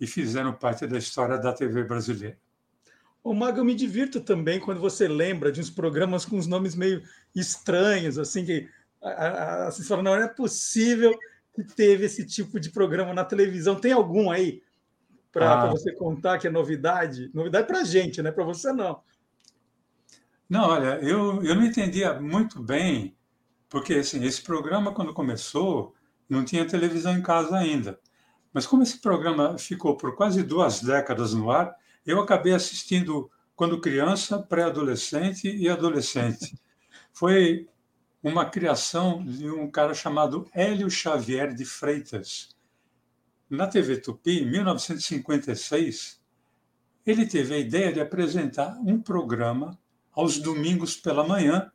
e 0.00 0.06
fizeram 0.06 0.52
parte 0.52 0.86
da 0.86 0.98
história 0.98 1.38
da 1.38 1.52
TV 1.52 1.84
brasileira. 1.84 2.38
O 3.22 3.34
Mago, 3.34 3.58
eu 3.58 3.64
me 3.64 3.74
divirto 3.74 4.20
também 4.20 4.60
quando 4.60 4.80
você 4.80 5.08
lembra 5.08 5.52
de 5.52 5.60
uns 5.60 5.68
programas 5.68 6.24
com 6.24 6.38
os 6.38 6.46
nomes 6.46 6.74
meio 6.74 7.02
estranhos, 7.34 8.16
assim, 8.18 8.44
que 8.44 8.68
você 9.66 9.84
fala, 9.84 10.02
não, 10.02 10.16
não 10.16 10.22
é 10.22 10.28
possível 10.28 11.16
que 11.54 11.62
teve 11.64 12.06
esse 12.06 12.24
tipo 12.26 12.58
de 12.58 12.70
programa 12.70 13.14
na 13.14 13.24
televisão. 13.24 13.74
Tem 13.74 13.92
algum 13.92 14.30
aí 14.30 14.62
para 15.32 15.62
ah. 15.62 15.66
você 15.66 15.92
contar 15.92 16.38
que 16.38 16.46
é 16.46 16.50
novidade? 16.50 17.30
Novidade 17.34 17.66
para 17.66 17.80
a 17.80 17.84
gente, 17.84 18.22
né? 18.22 18.30
Para 18.30 18.44
você 18.44 18.72
não. 18.72 19.00
Não, 20.48 20.68
olha, 20.68 20.98
eu, 21.02 21.42
eu 21.42 21.54
não 21.54 21.64
entendia 21.64 22.18
muito 22.18 22.62
bem, 22.62 23.14
porque 23.68 23.94
assim, 23.94 24.24
esse 24.24 24.42
programa, 24.42 24.94
quando 24.94 25.12
começou, 25.12 25.94
não 26.28 26.44
tinha 26.44 26.66
televisão 26.66 27.16
em 27.16 27.22
casa 27.22 27.56
ainda. 27.56 27.98
Mas 28.52 28.66
como 28.66 28.82
esse 28.82 28.98
programa 29.00 29.58
ficou 29.58 29.96
por 29.96 30.16
quase 30.16 30.42
duas 30.42 30.82
décadas 30.82 31.34
no 31.34 31.50
ar, 31.50 31.74
eu 32.06 32.18
acabei 32.18 32.54
assistindo 32.54 33.30
quando 33.54 33.80
criança, 33.80 34.42
pré-adolescente 34.42 35.54
e 35.54 35.68
adolescente. 35.68 36.58
Foi 37.12 37.68
uma 38.28 38.44
criação 38.44 39.24
de 39.24 39.50
um 39.50 39.70
cara 39.70 39.94
chamado 39.94 40.46
Hélio 40.52 40.90
Xavier 40.90 41.54
de 41.54 41.64
Freitas. 41.64 42.56
Na 43.48 43.66
TV 43.66 43.96
Tupi, 43.96 44.42
em 44.42 44.50
1956, 44.50 46.20
ele 47.06 47.26
teve 47.26 47.54
a 47.54 47.58
ideia 47.58 47.92
de 47.92 48.00
apresentar 48.00 48.78
um 48.84 49.00
programa 49.00 49.78
aos 50.12 50.38
domingos 50.38 50.96
pela 50.96 51.26
manhã, 51.26 51.72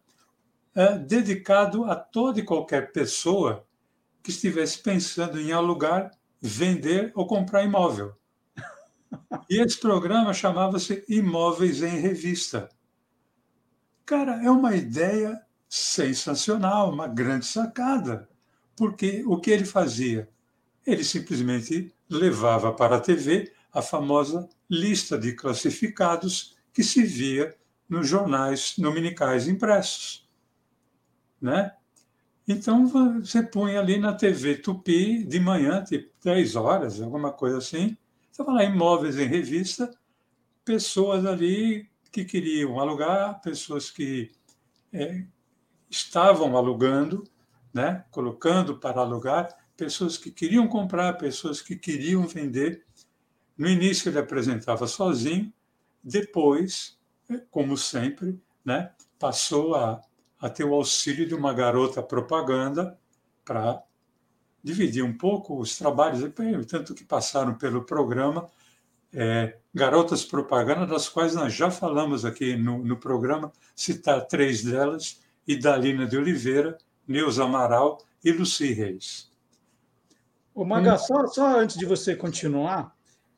é, 0.75 0.97
dedicado 0.97 1.85
a 1.85 1.95
toda 1.95 2.39
e 2.39 2.43
qualquer 2.43 2.91
pessoa 2.91 3.65
que 4.21 4.29
estivesse 4.29 4.79
pensando 4.79 5.39
em 5.39 5.51
alugar, 5.51 6.11
vender 6.39 7.11
ou 7.15 7.25
comprar 7.25 7.63
imóvel. 7.63 8.13
E 9.49 9.61
esse 9.61 9.79
programa 9.79 10.33
chamava-se 10.33 11.03
Imóveis 11.07 11.81
em 11.81 11.99
Revista. 11.99 12.69
Cara, 14.05 14.43
é 14.43 14.49
uma 14.49 14.75
ideia 14.75 15.41
sensacional, 15.73 16.91
uma 16.91 17.07
grande 17.07 17.47
sacada. 17.47 18.29
Porque 18.75 19.23
o 19.25 19.39
que 19.39 19.49
ele 19.49 19.65
fazia? 19.65 20.29
Ele 20.85 21.03
simplesmente 21.03 21.91
levava 22.07 22.71
para 22.71 22.97
a 22.97 22.99
TV 22.99 23.51
a 23.73 23.81
famosa 23.81 24.47
lista 24.69 25.17
de 25.17 25.33
classificados 25.33 26.55
que 26.71 26.83
se 26.83 27.01
via 27.01 27.55
nos 27.89 28.07
jornais 28.07 28.75
dominicais 28.77 29.47
impressos. 29.47 30.29
Né? 31.41 31.73
Então 32.47 32.85
você 32.85 33.41
põe 33.41 33.75
ali 33.75 33.97
na 33.97 34.13
TV 34.13 34.57
Tupi 34.57 35.23
de 35.23 35.39
manhã, 35.39 35.83
tipo 35.83 36.07
10 36.23 36.55
horas, 36.55 37.01
alguma 37.01 37.31
coisa 37.31 37.57
assim. 37.57 37.97
Você 38.31 38.43
fala 38.43 38.63
imóveis 38.63 39.17
em 39.17 39.25
revista, 39.25 39.91
pessoas 40.63 41.25
ali 41.25 41.89
que 42.11 42.23
queriam 42.23 42.79
alugar, 42.79 43.41
pessoas 43.41 43.89
que 43.89 44.31
é, 44.91 45.25
estavam 45.93 46.57
alugando, 46.57 47.23
né, 47.71 48.03
colocando 48.09 48.79
para 48.79 49.01
alugar, 49.01 49.55
pessoas 49.77 50.17
que 50.17 50.31
queriam 50.31 50.67
comprar, 50.67 51.13
pessoas 51.13 51.61
que 51.61 51.75
queriam 51.75 52.27
vender. 52.27 52.83
No 53.55 53.69
início 53.69 54.09
ele 54.09 54.17
apresentava 54.17 54.87
sozinho, 54.87 55.53
depois, 56.03 56.97
é, 57.29 57.37
como 57.51 57.77
sempre, 57.77 58.41
né, 58.65 58.91
passou 59.19 59.75
a, 59.75 60.01
a 60.39 60.49
ter 60.49 60.63
o 60.63 60.73
auxílio 60.73 61.27
de 61.27 61.35
uma 61.35 61.53
garota 61.53 62.01
propaganda 62.01 62.99
para 63.45 63.83
dividir 64.63 65.03
um 65.03 65.15
pouco 65.15 65.59
os 65.59 65.77
trabalhos, 65.77 66.23
tanto 66.67 66.95
que 66.95 67.03
passaram 67.03 67.53
pelo 67.55 67.83
programa, 67.83 68.49
é, 69.13 69.59
garotas 69.71 70.25
propaganda, 70.25 70.87
das 70.87 71.07
quais 71.07 71.35
nós 71.35 71.53
já 71.53 71.69
falamos 71.69 72.25
aqui 72.25 72.55
no, 72.55 72.79
no 72.79 72.97
programa, 72.97 73.51
citar 73.75 74.25
três 74.25 74.63
delas, 74.63 75.22
Idalina 75.47 76.05
de 76.05 76.17
Oliveira, 76.17 76.77
Neuza 77.07 77.43
Amaral 77.43 77.99
e 78.23 78.31
Luci 78.31 78.73
Reis. 78.73 79.31
O 80.53 80.63
Maga, 80.63 80.95
hum. 80.95 80.97
só, 80.97 81.27
só, 81.27 81.59
antes 81.59 81.77
de 81.77 81.85
você 81.85 82.15
continuar, 82.15 82.95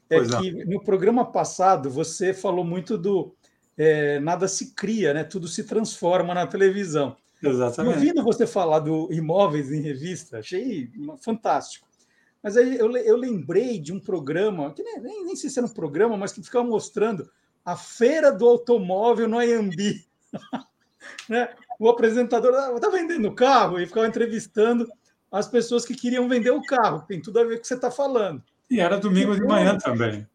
é 0.10 0.18
pois 0.18 0.36
que 0.36 0.52
não. 0.52 0.74
no 0.74 0.84
programa 0.84 1.26
passado 1.26 1.90
você 1.90 2.34
falou 2.34 2.64
muito 2.64 2.98
do 2.98 3.34
é, 3.78 4.20
nada 4.20 4.48
se 4.48 4.74
cria, 4.74 5.14
né? 5.14 5.24
tudo 5.24 5.48
se 5.48 5.64
transforma 5.64 6.34
na 6.34 6.48
televisão. 6.48 7.16
Exatamente. 7.44 7.96
ouvindo 7.96 8.24
você 8.24 8.48
falar 8.48 8.80
do 8.80 9.12
imóveis 9.12 9.72
em 9.72 9.82
revista, 9.82 10.40
achei 10.40 10.90
fantástico. 11.22 11.88
Mas 12.42 12.56
aí 12.58 12.78
eu, 12.78 12.96
eu 12.98 13.18
lembrei 13.18 13.80
de 13.80 13.92
um 13.92 14.00
programa, 14.00 14.74
que 14.74 14.84
nem, 14.84 15.00
nem, 15.02 15.26
nem 15.26 15.36
sei 15.36 15.50
se 15.50 15.60
era 15.60 15.68
um 15.68 15.74
programa, 15.74 16.16
mas 16.16 16.32
que 16.32 16.44
ficava 16.44 16.66
mostrando 16.66 17.30
a 17.64 17.76
feira 17.76 18.32
do 18.32 18.48
automóvel 18.48 19.28
no 19.28 19.38
Ayambi. 19.38 20.06
né? 21.30 21.50
O 21.80 21.90
apresentador 21.90 22.54
estava 22.76 22.98
vendendo 22.98 23.34
carro 23.34 23.80
e 23.80 23.86
ficava 23.86 24.08
entrevistando 24.08 24.88
as 25.32 25.48
pessoas 25.48 25.86
que 25.86 25.96
queriam 25.96 26.28
vender 26.30 26.52
o 26.52 26.62
carro. 26.62 27.04
Tem 27.08 27.22
tudo 27.22 27.40
a 27.40 27.44
ver 27.44 27.56
com 27.56 27.58
o 27.58 27.62
que 27.62 27.68
você 27.68 27.76
está 27.76 27.92
falando. 27.92 28.44
E 28.70 28.80
era 28.80 28.98
domingo 28.98 29.34
depois, 29.34 29.42
de 29.42 29.48
manhã 29.48 29.78
também. 29.78 30.28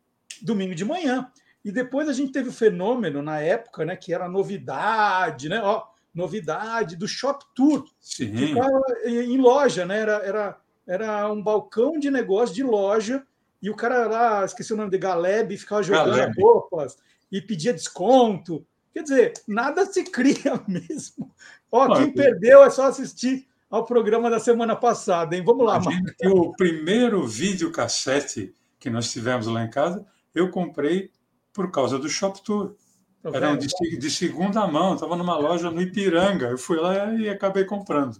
Domingo 0.43 0.75
de 0.75 0.85
manhã. 0.85 1.31
E 1.65 1.73
depois 1.73 2.09
a 2.09 2.13
gente 2.13 2.33
teve 2.33 2.49
o 2.49 2.53
fenômeno 2.53 3.23
na 3.23 3.41
época, 3.41 3.85
né, 3.85 3.97
que 3.97 4.13
era 4.13 4.29
novidade, 4.29 5.49
né? 5.49 5.61
Ó, 5.63 5.85
novidade 6.15 6.97
do 6.97 7.09
Shop 7.09 7.45
Tour. 7.55 7.85
Sim. 8.01 8.35
Ficava 8.37 8.83
em 9.05 9.39
loja, 9.39 9.85
né? 9.85 9.99
Era, 9.99 10.13
era 10.25 10.61
era 10.91 11.33
um 11.33 11.41
balcão 11.41 12.01
de 12.01 12.11
negócio 12.11 12.53
de 12.53 12.65
loja 12.65 13.25
e 13.63 13.71
o 13.71 13.77
cara 13.77 14.09
lá, 14.09 14.45
esqueci 14.45 14.73
o 14.73 14.77
nome 14.77 14.91
de 14.91 14.99
Galeb, 14.99 15.57
ficava 15.57 15.85
jogando 15.85 16.17
Galeb. 16.17 16.43
roupas 16.43 16.97
e 17.31 17.41
pedia 17.41 17.73
desconto. 17.73 18.67
Quer 18.93 19.03
dizer, 19.03 19.33
nada 19.47 19.87
se 19.87 20.05
cria 20.05 20.61
mesmo. 20.67 21.33
Ó, 21.71 21.97
quem 21.97 22.13
perdeu 22.13 22.63
é 22.63 22.71
só 22.71 22.87
assistir 22.87 23.47
ao 23.71 23.85
programa 23.85 24.29
da 24.29 24.41
semana 24.41 24.75
passada, 24.75 25.37
hein? 25.37 25.45
Vamos 25.45 25.65
lá, 25.65 25.79
Marcos. 25.79 26.13
O 26.25 26.53
primeiro 26.55 27.27
videocassete 27.27 28.53
que 28.79 28.91
nós 28.91 29.13
tivemos 29.13 29.47
lá 29.47 29.63
em 29.63 29.71
casa, 29.71 30.05
eu 30.35 30.51
comprei 30.51 31.11
por 31.53 31.71
causa 31.71 31.99
do 31.99 32.09
Shop 32.09 32.43
Tour. 32.43 32.75
Tá 33.23 33.31
Era 33.33 33.51
um 33.51 33.59
de, 33.59 33.69
de 33.99 34.11
segunda 34.11 34.67
mão, 34.67 34.95
estava 34.95 35.15
numa 35.15 35.37
loja 35.37 35.71
no 35.71 35.81
Ipiranga. 35.81 36.49
Eu 36.49 36.59
fui 36.59 36.79
lá 36.79 37.13
e 37.15 37.29
acabei 37.29 37.65
comprando. 37.65 38.17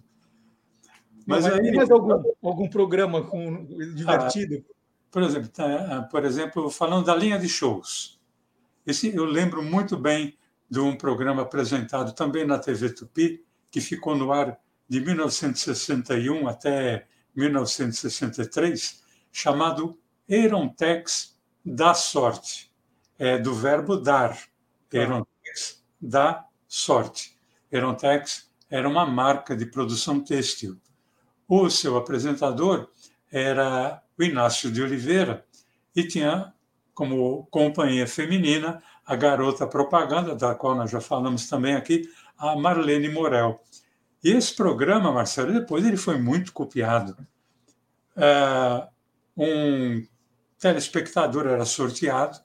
Mas, 1.25 1.43
mas 1.43 1.53
aí, 1.53 1.61
tem 1.61 1.75
mais 1.75 1.89
algum, 1.89 2.23
algum 2.41 2.69
programa 2.69 3.23
com, 3.23 3.65
divertido? 3.95 4.63
Ah, 4.69 4.73
por 5.09 5.23
exemplo, 5.23 5.49
tá, 5.49 5.65
ah, 5.65 6.01
por 6.03 6.23
exemplo, 6.23 6.69
falando 6.69 7.05
da 7.05 7.15
linha 7.15 7.37
de 7.37 7.49
shows. 7.49 8.19
Esse, 8.85 9.13
eu 9.13 9.25
lembro 9.25 9.61
muito 9.61 9.97
bem 9.97 10.37
de 10.71 10.79
um 10.79 10.95
programa 10.95 11.41
apresentado 11.41 12.13
também 12.13 12.47
na 12.47 12.57
TV 12.57 12.91
Tupi, 12.91 13.43
que 13.69 13.81
ficou 13.81 14.15
no 14.15 14.31
ar 14.31 14.57
de 14.87 15.01
1961 15.01 16.47
até 16.47 17.07
1963, 17.35 19.03
chamado 19.33 19.99
Erontex 20.29 21.37
da 21.63 21.93
Sorte. 21.93 22.71
É 23.19 23.37
do 23.37 23.53
verbo 23.53 23.97
dar. 23.97 24.37
Erontex 24.91 25.83
da 26.01 26.45
Sorte. 26.67 27.37
Erontex 27.69 28.49
era 28.69 28.87
uma 28.87 29.05
marca 29.05 29.55
de 29.57 29.65
produção 29.65 30.21
têxtil. 30.21 30.79
O 31.47 31.69
seu 31.69 31.97
apresentador 31.97 32.89
era 33.29 34.01
o 34.17 34.23
Inácio 34.23 34.71
de 34.71 34.81
Oliveira 34.81 35.45
e 35.93 36.07
tinha 36.07 36.53
como 36.93 37.45
companhia 37.47 38.07
feminina 38.07 38.81
a 39.05 39.15
garota 39.15 39.67
propaganda, 39.67 40.35
da 40.35 40.55
qual 40.55 40.75
nós 40.75 40.91
já 40.91 41.01
falamos 41.01 41.47
também 41.47 41.75
aqui, 41.75 42.09
a 42.37 42.55
Marlene 42.55 43.09
Morel. 43.09 43.61
E 44.23 44.31
esse 44.31 44.55
programa, 44.55 45.11
Marcelo, 45.11 45.53
depois 45.53 45.85
ele 45.85 45.97
foi 45.97 46.17
muito 46.17 46.53
copiado. 46.53 47.15
Uh, 48.15 48.87
um 49.35 50.07
telespectador 50.59 51.47
era 51.47 51.65
sorteado, 51.65 52.39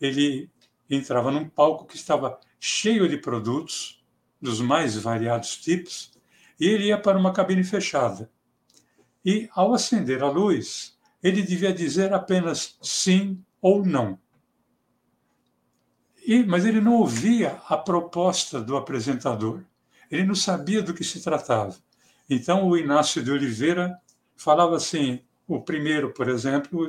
ele 0.00 0.50
entrava 0.90 1.30
num 1.30 1.48
palco 1.48 1.86
que 1.86 1.96
estava 1.96 2.38
cheio 2.58 3.08
de 3.08 3.16
produtos 3.16 4.04
dos 4.40 4.60
mais 4.60 4.96
variados 4.96 5.56
tipos, 5.56 6.12
e 6.58 6.66
ele 6.66 6.86
ia 6.86 6.98
para 6.98 7.18
uma 7.18 7.32
cabine 7.32 7.62
fechada. 7.62 8.30
E, 9.24 9.48
ao 9.52 9.74
acender 9.74 10.22
a 10.22 10.30
luz, 10.30 10.96
ele 11.22 11.42
devia 11.42 11.72
dizer 11.72 12.12
apenas 12.12 12.78
sim 12.80 13.42
ou 13.60 13.84
não. 13.84 14.18
E, 16.26 16.42
mas 16.44 16.66
ele 16.66 16.80
não 16.80 16.94
ouvia 16.94 17.60
a 17.68 17.76
proposta 17.76 18.60
do 18.60 18.76
apresentador. 18.76 19.62
Ele 20.10 20.24
não 20.24 20.34
sabia 20.34 20.82
do 20.82 20.92
que 20.92 21.04
se 21.04 21.22
tratava. 21.22 21.76
Então, 22.28 22.68
o 22.68 22.76
Inácio 22.76 23.22
de 23.22 23.30
Oliveira 23.30 23.96
falava 24.34 24.74
assim: 24.74 25.20
o 25.46 25.60
primeiro, 25.60 26.12
por 26.12 26.28
exemplo, 26.28 26.88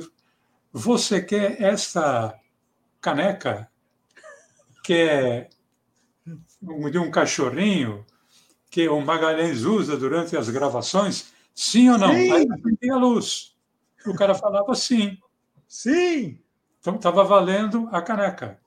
você 0.72 1.22
quer 1.22 1.62
esta 1.62 2.34
caneca 3.00 3.70
que 4.82 4.94
é 4.94 5.48
de 6.90 6.98
um 6.98 7.10
cachorrinho 7.10 8.04
que 8.70 8.88
o 8.88 9.00
Magalhães 9.00 9.62
usa 9.62 9.96
durante 9.96 10.36
as 10.36 10.50
gravações? 10.50 11.32
Sim 11.54 11.90
ou 11.90 11.98
não? 11.98 12.12
Sim. 12.12 12.32
Aí 12.32 12.46
acendia 12.50 12.94
a 12.94 12.98
luz. 12.98 13.56
O 14.04 14.14
cara 14.14 14.34
falava 14.34 14.74
sim. 14.74 15.16
Sim. 15.68 16.40
Então 16.80 16.96
estava 16.96 17.22
valendo 17.22 17.88
a 17.92 18.02
caneca. 18.02 18.58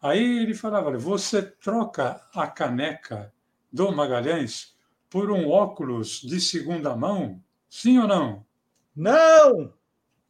Aí 0.00 0.42
ele 0.42 0.54
falava: 0.54 0.96
você 0.96 1.42
troca 1.42 2.20
a 2.34 2.46
caneca 2.46 3.32
do 3.72 3.90
Magalhães 3.92 4.76
por 5.10 5.30
um 5.30 5.48
óculos 5.48 6.20
de 6.20 6.40
segunda 6.40 6.96
mão? 6.96 7.42
Sim 7.68 7.98
ou 7.98 8.06
não? 8.06 8.46
Não! 8.94 9.72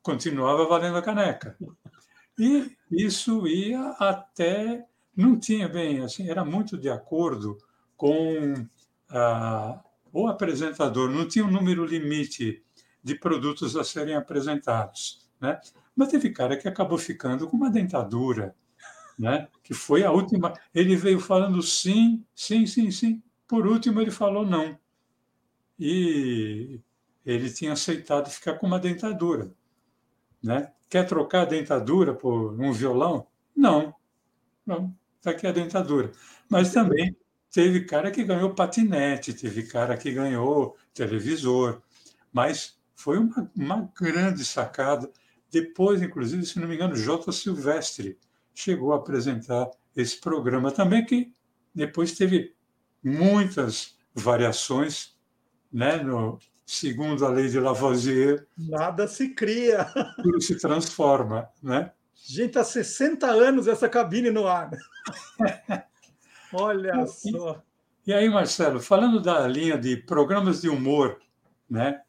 Continuava 0.02 0.66
valendo 0.66 0.96
a 0.96 1.02
caneca. 1.02 1.56
E 2.38 2.76
isso 2.90 3.46
ia 3.46 3.90
até. 3.98 4.86
Não 5.16 5.38
tinha 5.38 5.68
bem 5.68 6.02
assim, 6.04 6.30
era 6.30 6.44
muito 6.44 6.78
de 6.78 6.88
acordo 6.88 7.58
com 7.96 8.54
a, 9.10 9.82
o 10.12 10.28
apresentador, 10.28 11.10
não 11.10 11.26
tinha 11.26 11.44
um 11.44 11.50
número 11.50 11.84
limite 11.84 12.62
de 13.02 13.14
produtos 13.16 13.76
a 13.76 13.82
serem 13.82 14.14
apresentados. 14.14 15.28
Né? 15.40 15.60
Mas 15.96 16.08
teve 16.08 16.30
cara 16.30 16.56
que 16.56 16.68
acabou 16.68 16.98
ficando 16.98 17.48
com 17.48 17.56
uma 17.56 17.70
dentadura, 17.70 18.54
né? 19.18 19.48
que 19.62 19.74
foi 19.74 20.04
a 20.04 20.12
última. 20.12 20.54
Ele 20.74 20.94
veio 20.96 21.18
falando 21.18 21.60
sim, 21.62 22.24
sim, 22.34 22.66
sim, 22.66 22.90
sim. 22.90 23.22
Por 23.46 23.66
último, 23.66 24.00
ele 24.00 24.10
falou 24.10 24.46
não. 24.46 24.78
E 25.78 26.80
ele 27.24 27.50
tinha 27.50 27.72
aceitado 27.72 28.30
ficar 28.30 28.54
com 28.54 28.66
uma 28.66 28.78
dentadura. 28.78 29.52
Né? 30.42 30.72
Quer 30.88 31.06
trocar 31.06 31.42
a 31.42 31.46
dentadura 31.46 32.14
por 32.14 32.58
um 32.60 32.72
violão? 32.72 33.26
Não. 33.56 33.94
Não, 34.64 34.94
está 35.16 35.30
aqui 35.30 35.46
a 35.46 35.52
dentadura. 35.52 36.12
Mas 36.48 36.72
também 36.72 37.16
teve 37.50 37.84
cara 37.84 38.10
que 38.10 38.22
ganhou 38.22 38.54
patinete, 38.54 39.32
teve 39.32 39.64
cara 39.64 39.96
que 39.96 40.12
ganhou 40.12 40.76
televisor. 40.94 41.82
Mas 42.32 42.78
foi 42.94 43.18
uma, 43.18 43.50
uma 43.56 43.92
grande 43.98 44.44
sacada. 44.44 45.10
Depois, 45.50 46.02
inclusive, 46.02 46.44
se 46.44 46.60
não 46.60 46.68
me 46.68 46.74
engano, 46.74 46.94
J. 46.94 47.32
Silvestre 47.32 48.18
chegou 48.58 48.92
a 48.92 48.96
apresentar 48.96 49.70
esse 49.94 50.20
programa 50.20 50.72
também, 50.72 51.04
que 51.04 51.32
depois 51.72 52.12
teve 52.12 52.56
muitas 53.02 53.96
variações, 54.12 55.16
né, 55.72 56.02
no, 56.02 56.40
segundo 56.66 57.24
a 57.24 57.28
lei 57.28 57.48
de 57.48 57.60
Lavoisier. 57.60 58.48
Nada 58.58 59.06
se 59.06 59.28
cria. 59.28 59.84
Tudo 60.16 60.40
se 60.40 60.58
transforma, 60.58 61.48
né? 61.62 61.92
Gente, 62.16 62.58
há 62.58 62.64
60 62.64 63.28
anos 63.28 63.68
essa 63.68 63.88
cabine 63.88 64.28
no 64.28 64.48
ar. 64.48 64.70
Olha 66.52 67.06
só. 67.06 67.62
E 68.04 68.12
aí, 68.12 68.28
Marcelo, 68.28 68.80
falando 68.80 69.20
da 69.20 69.46
linha 69.46 69.78
de 69.78 69.96
programas 69.98 70.62
de 70.62 70.68
humor, 70.68 71.20
né? 71.70 72.02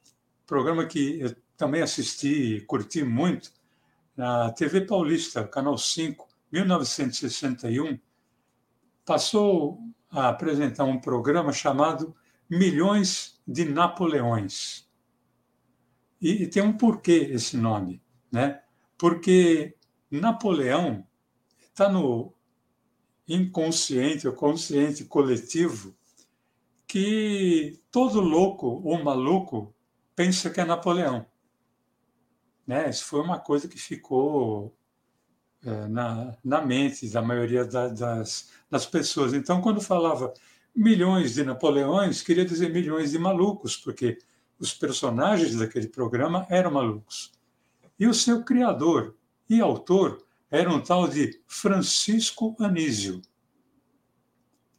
Programa 0.48 0.84
que 0.88 1.20
eu 1.22 1.36
também 1.56 1.84
assisti 1.84 2.56
e 2.56 2.62
curti 2.62 3.04
muito, 3.04 3.52
na 4.18 4.52
TV 4.52 4.82
Paulista, 4.82 5.48
Canal 5.48 5.78
5, 5.78 6.29
1961, 6.52 8.00
passou 9.06 9.80
a 10.10 10.30
apresentar 10.30 10.84
um 10.84 11.00
programa 11.00 11.52
chamado 11.54 12.16
Milhões 12.50 13.40
de 13.48 13.66
Napoleões. 13.66 14.90
E, 16.22 16.44
e 16.44 16.48
tem 16.48 16.64
um 16.64 16.74
porquê 16.74 17.30
esse 17.32 17.56
nome, 17.56 18.02
né? 18.32 18.62
Porque 18.98 19.76
Napoleão 20.12 21.08
está 21.60 21.88
no 21.88 22.34
inconsciente 23.28 24.28
ou 24.28 24.34
consciente 24.34 25.06
coletivo 25.06 25.96
que 26.88 27.80
todo 27.92 28.20
louco 28.20 28.82
ou 28.84 29.04
maluco 29.04 29.74
pensa 30.16 30.50
que 30.50 30.60
é 30.60 30.66
Napoleão. 30.66 31.26
Né? 32.66 32.90
Isso 32.90 33.06
foi 33.06 33.22
uma 33.22 33.40
coisa 33.40 33.68
que 33.68 33.78
ficou 33.78 34.76
na, 35.89 36.36
na 36.43 36.62
mente 36.62 37.10
da 37.10 37.22
maioria 37.22 37.65
da, 37.65 37.88
das, 37.88 38.50
das 38.69 38.86
pessoas. 38.86 39.34
Então, 39.34 39.62
quando 39.62 39.82
falava 39.82 40.34
milhões 40.76 41.34
de 41.34 41.43
Napoleões, 41.43 42.22
queria 42.22 42.45
dizer 42.45 42.72
milhões 42.72 43.12
de 43.12 43.19
malucos, 43.19 43.76
porque 43.76 44.17
os 44.58 44.74
personagens 44.74 45.56
daquele 45.56 45.88
programa 45.88 46.45
eram 46.50 46.72
malucos. 46.72 47.32
E 48.00 48.08
o 48.08 48.13
seu 48.13 48.43
criador 48.43 49.15
e 49.50 49.60
autor 49.60 50.24
era 50.50 50.69
um 50.69 50.82
tal 50.82 51.08
de 51.08 51.41
Francisco 51.48 52.56
Anísio. 52.60 53.22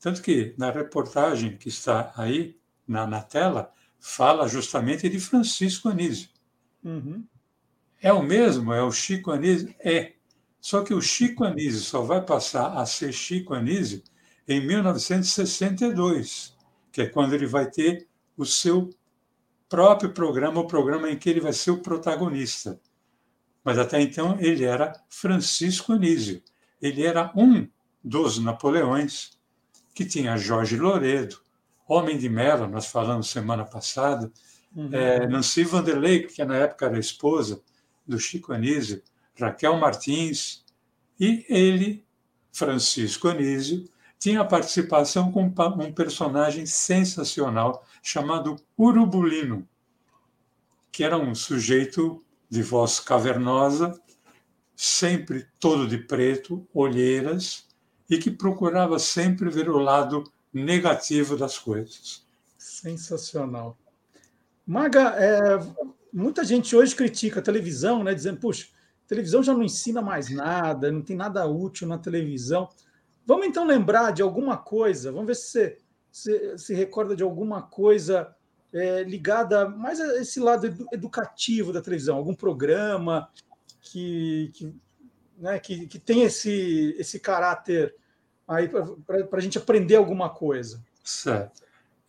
Tanto 0.01 0.23
que 0.23 0.55
na 0.57 0.71
reportagem 0.71 1.57
que 1.57 1.69
está 1.69 2.13
aí 2.17 2.59
na, 2.89 3.07
na 3.07 3.23
tela, 3.23 3.73
fala 4.01 4.49
justamente 4.49 5.09
de 5.09 5.21
Francisco 5.21 5.89
Anísio. 5.89 6.31
Uhum. 6.83 7.25
É 8.01 8.13
o 8.13 8.23
mesmo? 8.23 8.73
É 8.73 8.83
o 8.83 8.91
Chico 8.91 9.31
Anísio? 9.31 9.75
É. 9.79 10.15
Só 10.61 10.83
que 10.83 10.93
o 10.93 11.01
Chico 11.01 11.45
Anísio 11.45 11.81
só 11.81 12.03
vai 12.03 12.21
passar 12.23 12.77
a 12.77 12.85
ser 12.85 13.13
Chico 13.13 13.55
Anísio 13.55 14.03
em 14.47 14.65
1962, 14.67 16.57
que 16.93 17.03
é 17.03 17.07
quando 17.07 17.35
ele 17.35 17.47
vai 17.47 17.71
ter 17.71 18.07
o 18.37 18.45
seu 18.45 18.91
próprio 19.69 20.13
programa, 20.13 20.61
o 20.61 20.67
programa 20.67 21.11
em 21.11 21.17
que 21.17 21.31
ele 21.31 21.41
vai 21.41 21.53
ser 21.53 21.71
o 21.71 21.79
protagonista. 21.79 22.81
Mas 23.65 23.79
até 23.79 24.01
então 24.01 24.37
ele 24.41 24.65
era 24.65 24.93
Francisco 25.09 25.93
Anísio. 25.93 26.43
Ele 26.81 27.05
era 27.05 27.33
um 27.37 27.69
dos 28.03 28.39
Napoleões, 28.39 29.39
que 29.95 30.05
tinha 30.05 30.37
Jorge 30.37 30.77
Loredo, 30.77 31.41
Homem 31.87 32.17
de 32.17 32.29
Mello, 32.29 32.69
nós 32.69 32.87
falamos 32.87 33.31
semana 33.31 33.65
passada, 33.65 34.33
uhum. 34.75 34.89
é, 34.93 35.27
Nancy 35.27 35.65
Vanderlei, 35.65 36.27
que 36.27 36.45
na 36.45 36.57
época 36.57 36.87
era 36.87 36.99
esposa 36.99 37.63
do 38.07 38.19
Chico 38.19 38.53
Anísio, 38.53 39.03
Raquel 39.39 39.77
Martins, 39.77 40.65
e 41.19 41.45
ele, 41.49 42.05
Francisco 42.53 43.29
Anísio, 43.29 43.89
tinha 44.19 44.45
participação 44.45 45.33
com 45.33 45.45
um 45.45 45.93
personagem 45.93 46.67
sensacional 46.67 47.87
chamado 48.03 48.57
Urubulino, 48.77 49.67
que 50.93 51.05
era 51.05 51.17
um 51.17 51.35
sujeito 51.35 52.23
de 52.49 52.63
voz 52.63 53.01
cavernosa, 53.01 53.99
sempre 54.77 55.47
todo 55.59 55.87
de 55.87 55.99
preto, 55.99 56.67
olheiras, 56.75 57.67
e 58.09 58.19
que 58.19 58.31
procurava 58.31 58.99
sempre 58.99 59.49
ver 59.49 59.71
o 59.71 59.79
lado 59.79 60.25
negativo 60.53 61.37
das 61.37 61.59
coisas. 61.59 62.27
Sensacional. 62.59 63.79
Maga, 64.67 65.15
é, 65.17 65.59
muita 66.13 66.45
gente 66.45 66.75
hoje 66.75 66.95
critica 66.95 67.41
a 67.41 67.43
televisão, 67.43 68.03
né, 68.03 68.15
dizendo, 68.15 68.41
puxa, 68.41 68.67
televisão 69.11 69.43
já 69.43 69.53
não 69.53 69.65
ensina 69.65 70.01
mais 70.01 70.31
nada, 70.31 70.93
não 70.93 71.03
tem 71.03 71.17
nada 71.17 71.45
útil 71.45 71.89
na 71.89 71.99
televisão. 71.99 72.69
Vamos 73.27 73.47
então 73.47 73.67
lembrar 73.67 74.13
de 74.13 74.23
alguma 74.23 74.57
coisa, 74.57 75.11
vamos 75.11 75.27
ver 75.27 75.35
se 75.35 75.51
você 75.51 75.79
se, 76.13 76.59
se 76.59 76.75
recorda 76.75 77.17
de 77.17 77.23
alguma 77.25 77.61
coisa 77.61 78.33
é, 78.73 79.03
ligada 79.03 79.69
mais 79.69 80.01
a 80.01 80.21
esse 80.21 80.39
lado 80.39 80.67
educativo 80.93 81.73
da 81.73 81.83
televisão, 81.83 82.17
algum 82.17 82.35
programa 82.35 83.29
que, 83.81 84.53
que, 84.55 84.75
né, 85.37 85.59
que, 85.59 85.89
que 85.89 85.99
tem 85.99 86.23
esse, 86.23 86.95
esse 86.97 87.19
caráter 87.19 87.93
aí 88.47 88.69
para 88.69 89.39
a 89.39 89.41
gente 89.41 89.59
aprender 89.59 89.97
alguma 89.97 90.31
coisa. 90.31 90.81
Certo. 91.03 91.63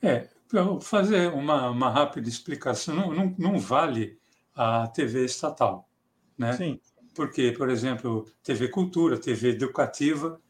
É, 0.04 0.28
para 0.48 0.80
fazer 0.80 1.32
uma, 1.34 1.72
uma 1.72 1.90
rápida 1.90 2.30
explicação, 2.30 2.96
não, 2.96 3.12
não, 3.12 3.36
não 3.40 3.60
vale 3.60 4.20
a 4.56 4.88
TV 4.88 5.26
estatal, 5.26 5.90
né? 6.38 6.54
Sim. 6.54 6.80
Porque, 7.22 7.52
por 7.52 7.70
exemplo, 7.70 8.26
TV 8.42 8.68
Cultura, 8.70 9.16
TV 9.16 9.50
Educativa, 9.50 10.42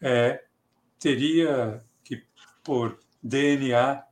é, 0.00 0.42
teria 0.98 1.80
que, 2.02 2.24
por 2.64 2.98
DNA, 3.22 4.02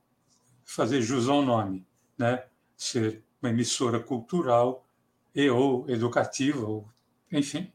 fazer 0.64 1.03
jus 1.03 1.29
ao 1.29 1.42
nome, 1.42 1.85
né? 2.16 2.45
ser 2.77 3.25
uma 3.42 3.51
emissora 3.51 3.99
cultural 3.99 4.87
e 5.35 5.51
ou 5.51 5.85
educativa, 5.90 6.64
ou, 6.64 6.88
enfim. 7.33 7.73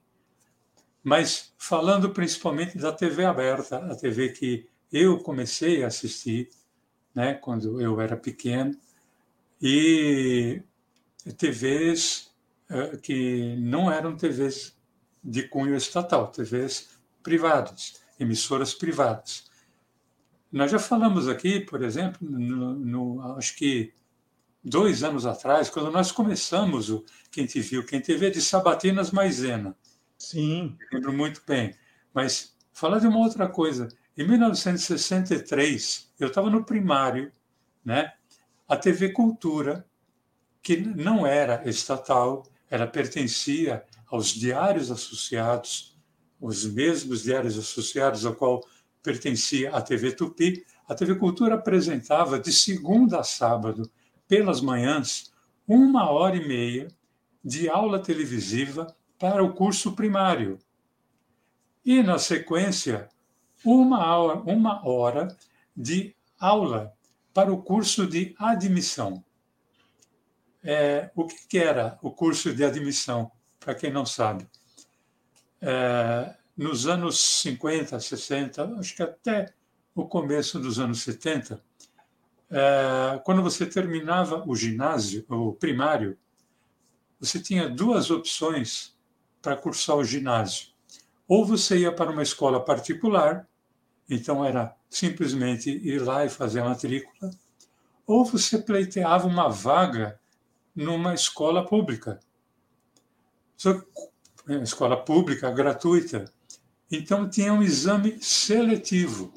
Mas 1.04 1.54
falando 1.58 2.12
principalmente 2.12 2.78
da 2.78 2.94
TV 2.94 3.26
aberta, 3.26 3.80
a 3.80 3.98
TV 3.98 4.30
que 4.30 4.66
eu 4.94 5.20
comecei 5.20 5.84
a 5.84 5.88
assistir 5.88 6.48
né, 7.14 7.34
quando 7.34 7.82
eu 7.82 8.00
era 8.00 8.16
pequeno, 8.16 8.80
e 9.62 10.64
TVs 11.38 12.31
que 13.02 13.56
não 13.58 13.92
eram 13.92 14.16
TVs 14.16 14.78
de 15.24 15.44
cunho 15.44 15.76
estatal, 15.76 16.28
TVs 16.28 16.90
privadas, 17.22 18.02
emissoras 18.20 18.74
privadas. 18.74 19.50
Nós 20.52 20.72
já 20.72 20.80
falamos 20.80 21.28
aqui, 21.28 21.60
por 21.60 21.84
exemplo, 21.84 22.28
no, 22.30 22.74
no, 22.74 23.38
acho 23.38 23.56
que 23.56 23.94
dois 24.64 25.04
anos 25.04 25.26
atrás, 25.26 25.70
quando 25.70 25.92
nós 25.92 26.12
começamos 26.12 26.90
o 26.90 27.06
Quem 27.32 27.46
Te 27.46 27.62
Viu, 27.62 27.86
Quem 27.86 28.00
Te 28.00 28.16
Vê, 28.16 28.30
de 28.30 28.42
Sabatinas 28.42 29.12
Maisena. 29.12 29.76
Sim. 30.18 30.78
lembro 30.92 31.14
muito 31.14 31.42
bem. 31.48 31.74
Mas 32.14 32.56
falar 32.74 33.00
de 33.00 33.08
uma 33.08 33.20
outra 33.20 33.48
coisa. 33.48 33.88
Em 34.18 34.28
1963, 34.28 36.14
eu 36.20 36.28
estava 36.28 36.50
no 36.50 36.66
primário, 36.66 37.32
né? 37.84 38.14
A 38.68 38.76
TV 38.76 39.10
Cultura, 39.10 39.86
que 40.62 40.78
não 40.78 41.26
era 41.26 41.68
estatal, 41.68 42.44
ela 42.72 42.88
pertencia 42.88 43.84
aos 44.08 44.30
diários 44.30 44.90
associados, 44.90 46.00
os 46.40 46.66
mesmos 46.66 47.24
diários 47.24 47.60
associados 47.60 48.26
ao 48.26 48.34
qual 48.34 48.66
pertencia 49.04 49.76
à 49.76 49.82
TV 49.82 50.14
Tupi, 50.14 50.66
a 50.88 50.96
TV 50.96 51.16
Cultura 51.16 51.56
apresentava 51.56 52.40
de 52.40 52.52
segunda 52.54 53.20
a 53.20 53.24
sábado, 53.24 53.92
pelas 54.26 54.62
manhãs, 54.62 55.34
uma 55.68 56.10
hora 56.10 56.38
e 56.38 56.48
meia 56.48 56.88
de 57.44 57.70
aula 57.70 58.00
televisiva 58.00 58.88
para 59.20 59.44
o 59.44 59.54
curso 59.54 59.92
primário. 59.92 60.58
E, 61.84 62.02
na 62.02 62.18
sequência, 62.18 63.10
uma 63.66 64.16
hora, 64.16 64.40
uma 64.40 64.88
hora 64.88 65.36
de 65.76 66.16
aula 66.40 66.94
para 67.34 67.52
o 67.52 67.62
curso 67.62 68.08
de 68.08 68.34
admissão. 68.40 69.24
É, 70.64 71.10
o 71.16 71.26
que, 71.26 71.58
era 71.58 71.98
o 72.02 72.12
curso 72.12 72.54
de 72.54 72.64
admissão, 72.64 73.32
para 73.60 73.74
quem 73.74 73.92
não 73.92 74.06
sabe? 74.06 74.48
É, 75.60 76.36
nos 76.56 76.88
anos 76.88 77.20
50, 77.42 78.00
60, 78.00 78.76
acho 78.78 78.96
que 78.96 79.02
até 79.02 79.54
o 79.96 80.06
começo 80.06 80.60
dos 80.60 80.80
anos 80.80 81.02
70, 81.02 81.62
é, 82.50 83.20
quando 83.24 83.42
você 83.42 83.66
terminava 83.66 84.44
o 84.48 84.56
ginásio, 84.56 85.26
o 85.28 85.54
primário, 85.54 86.18
você 87.20 87.40
tinha 87.40 87.70
duas 87.70 88.12
opções 88.12 88.96
para 89.42 89.58
cursar 89.58 89.96
o 89.96 90.04
ginásio. 90.04 90.68
Ou 91.28 91.46
você 91.46 91.80
ia 91.80 91.92
para 91.92 92.12
uma 92.12 92.24
escola 92.24 92.64
particular, 92.64 93.48
então 94.10 94.46
era 94.46 94.76
simplesmente 94.90 95.70
ir 95.70 96.00
lá 96.02 96.26
e 96.26 96.30
fazer 96.30 96.60
a 96.60 96.66
matrícula, 96.66 97.32
ou 98.06 98.26
você 98.26 98.58
pleiteava 98.58 99.28
uma 99.28 99.48
vaga 99.50 100.20
numa 100.76 101.14
escola 101.14 101.66
pública. 101.66 102.20
Escola 104.64 104.98
pública, 104.98 105.52
gratuita. 105.52 106.26
Então 106.92 107.30
tinha 107.30 107.54
um 107.54 107.64
exame 107.64 108.22
seletivo, 108.22 109.34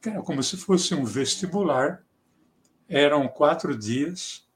que 0.00 0.08
era 0.08 0.22
como 0.22 0.42
se 0.42 0.56
fosse 0.56 0.94
um 0.94 1.04
vestibular. 1.04 2.04
Eram 2.88 3.28
quatro 3.28 3.76
dias. 3.76 4.48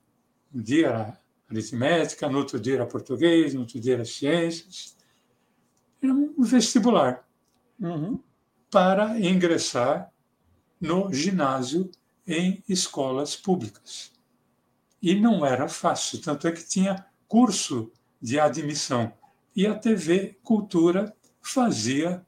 Um 0.55 0.63
dia 0.63 0.87
era 0.89 1.21
aritmética, 1.51 2.29
no 2.29 2.39
outro 2.39 2.59
dia 2.59 2.75
era 2.75 2.87
português, 2.87 3.53
no 3.53 3.61
outro 3.61 3.79
dia 3.79 3.95
era 3.95 4.05
ciências. 4.05 4.97
Era 6.03 6.13
um 6.13 6.43
vestibular 6.43 7.27
uhum. 7.79 8.19
para 8.71 9.21
ingressar 9.21 10.11
no 10.81 11.13
ginásio 11.13 11.91
em 12.27 12.63
escolas 12.69 13.37
públicas. 13.37 14.13
E 15.03 15.15
não 15.15 15.45
era 15.45 15.69
fácil, 15.69 16.21
tanto 16.21 16.47
é 16.47 16.53
que 16.53 16.65
tinha 16.65 17.05
curso 17.27 17.91
de 18.21 18.39
admissão. 18.39 19.13
E 19.55 19.67
a 19.67 19.75
TV 19.75 20.39
Cultura 20.45 21.13
fazia 21.41 22.25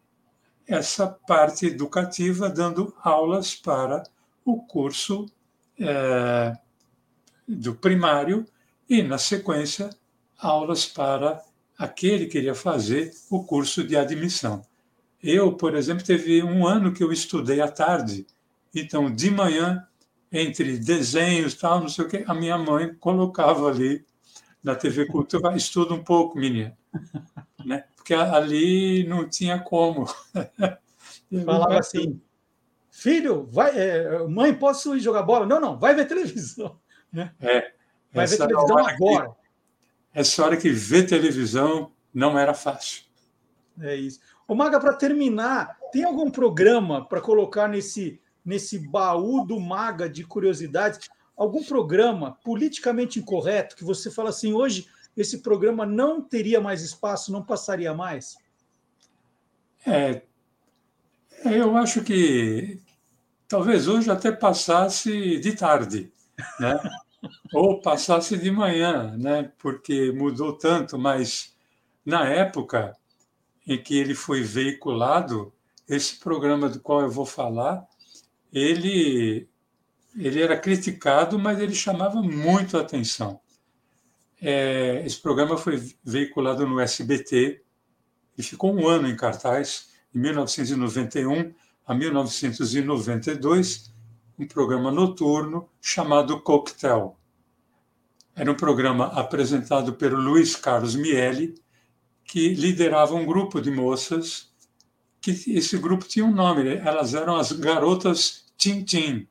essa 0.66 1.06
parte 1.06 1.66
educativa, 1.66 2.48
dando 2.48 2.94
aulas 3.00 3.54
para 3.54 4.02
o 4.44 4.60
curso 4.62 5.26
é, 5.78 6.52
do 7.46 7.74
primário 7.74 8.44
e, 8.88 9.02
na 9.02 9.18
sequência, 9.18 9.90
aulas 10.38 10.86
para 10.86 11.42
aquele 11.78 12.26
que 12.26 12.32
queria 12.32 12.54
fazer 12.54 13.12
o 13.30 13.44
curso 13.44 13.84
de 13.84 13.96
admissão. 13.96 14.64
Eu, 15.22 15.52
por 15.52 15.74
exemplo, 15.74 16.04
teve 16.04 16.42
um 16.42 16.66
ano 16.66 16.92
que 16.92 17.02
eu 17.02 17.12
estudei 17.12 17.60
à 17.60 17.68
tarde, 17.68 18.26
então 18.74 19.12
de 19.12 19.30
manhã, 19.30 19.86
entre 20.34 20.78
desenhos 20.78 21.54
tal, 21.54 21.80
não 21.80 21.88
sei 21.88 22.04
o 22.04 22.08
quê, 22.08 22.24
a 22.26 22.34
minha 22.34 22.58
mãe 22.58 22.92
colocava 22.94 23.68
ali 23.68 24.04
na 24.62 24.74
TV 24.74 25.06
Cultura, 25.06 25.56
estuda 25.56 25.94
um 25.94 26.02
pouco, 26.02 26.36
menina, 26.36 26.76
né? 27.64 27.84
Porque 27.94 28.12
ali 28.12 29.06
não 29.06 29.28
tinha 29.28 29.58
como. 29.60 30.06
Falava 31.44 31.78
assim, 31.78 32.20
filho, 32.90 33.46
vai, 33.50 33.78
é, 33.78 34.26
mãe, 34.26 34.52
posso 34.54 34.96
ir 34.96 35.00
jogar 35.00 35.22
bola? 35.22 35.46
Não, 35.46 35.60
não, 35.60 35.78
vai 35.78 35.94
ver 35.94 36.06
televisão. 36.06 36.78
Né? 37.14 37.32
É, 37.40 37.72
vai 38.12 38.26
ver 38.26 38.36
televisão 38.38 38.76
agora. 38.76 39.28
Que, 39.28 39.36
essa 40.18 40.44
hora 40.44 40.56
que 40.56 40.68
ver 40.68 41.06
televisão 41.06 41.92
não 42.12 42.36
era 42.36 42.52
fácil. 42.52 43.04
É 43.80 43.94
isso. 43.94 44.18
Ô, 44.48 44.54
Maga, 44.56 44.80
para 44.80 44.94
terminar, 44.94 45.78
tem 45.92 46.02
algum 46.02 46.28
programa 46.28 47.06
para 47.08 47.20
colocar 47.20 47.68
nesse, 47.68 48.20
nesse 48.44 48.78
baú 48.78 49.44
do 49.44 49.58
Maga 49.58 50.08
de 50.08 50.24
curiosidades? 50.24 51.08
Algum 51.36 51.64
programa 51.64 52.38
politicamente 52.44 53.18
incorreto 53.18 53.76
que 53.76 53.84
você 53.84 54.10
fala 54.10 54.30
assim, 54.30 54.52
hoje 54.52 54.86
esse 55.16 55.42
programa 55.42 55.86
não 55.86 56.20
teria 56.20 56.60
mais 56.60 56.82
espaço, 56.82 57.32
não 57.32 57.42
passaria 57.42 57.94
mais? 57.94 58.36
É, 59.86 60.22
eu 61.44 61.76
acho 61.76 62.02
que 62.02 62.80
talvez 63.48 63.86
hoje 63.86 64.10
até 64.10 64.32
passasse 64.32 65.38
de 65.38 65.52
tarde, 65.54 66.12
né? 66.58 66.78
ou 67.52 67.80
passasse 67.80 68.36
de 68.36 68.50
manhã, 68.50 69.16
né? 69.16 69.50
porque 69.58 70.12
mudou 70.12 70.52
tanto, 70.52 70.98
mas 70.98 71.54
na 72.04 72.28
época 72.28 72.96
em 73.66 73.82
que 73.82 73.96
ele 73.96 74.14
foi 74.14 74.42
veiculado, 74.42 75.52
esse 75.88 76.16
programa 76.18 76.68
do 76.68 76.80
qual 76.80 77.00
eu 77.00 77.10
vou 77.10 77.24
falar, 77.24 77.86
ele, 78.54 79.48
ele 80.16 80.40
era 80.40 80.56
criticado, 80.56 81.36
mas 81.38 81.58
ele 81.58 81.74
chamava 81.74 82.22
muito 82.22 82.78
a 82.78 82.82
atenção. 82.82 83.40
É, 84.40 85.02
esse 85.04 85.20
programa 85.20 85.56
foi 85.56 85.82
veiculado 86.04 86.64
no 86.64 86.78
SBT 86.78 87.60
e 88.38 88.42
ficou 88.42 88.72
um 88.72 88.86
ano 88.86 89.08
em 89.08 89.16
cartaz, 89.16 89.88
de 90.12 90.20
1991 90.20 91.52
a 91.84 91.94
1992, 91.94 93.92
um 94.38 94.46
programa 94.46 94.90
noturno 94.92 95.68
chamado 95.80 96.40
Coquetel. 96.40 97.18
Era 98.36 98.50
um 98.50 98.56
programa 98.56 99.06
apresentado 99.06 99.94
pelo 99.94 100.16
Luiz 100.16 100.54
Carlos 100.54 100.94
Miele, 100.94 101.54
que 102.24 102.54
liderava 102.54 103.14
um 103.14 103.26
grupo 103.26 103.60
de 103.60 103.70
moças, 103.70 104.52
que 105.20 105.30
esse 105.30 105.78
grupo 105.78 106.06
tinha 106.06 106.24
um 106.24 106.34
nome, 106.34 106.68
elas 106.68 107.14
eram 107.14 107.36
as 107.36 107.50
garotas 107.52 108.43
Tintim. 108.56 109.28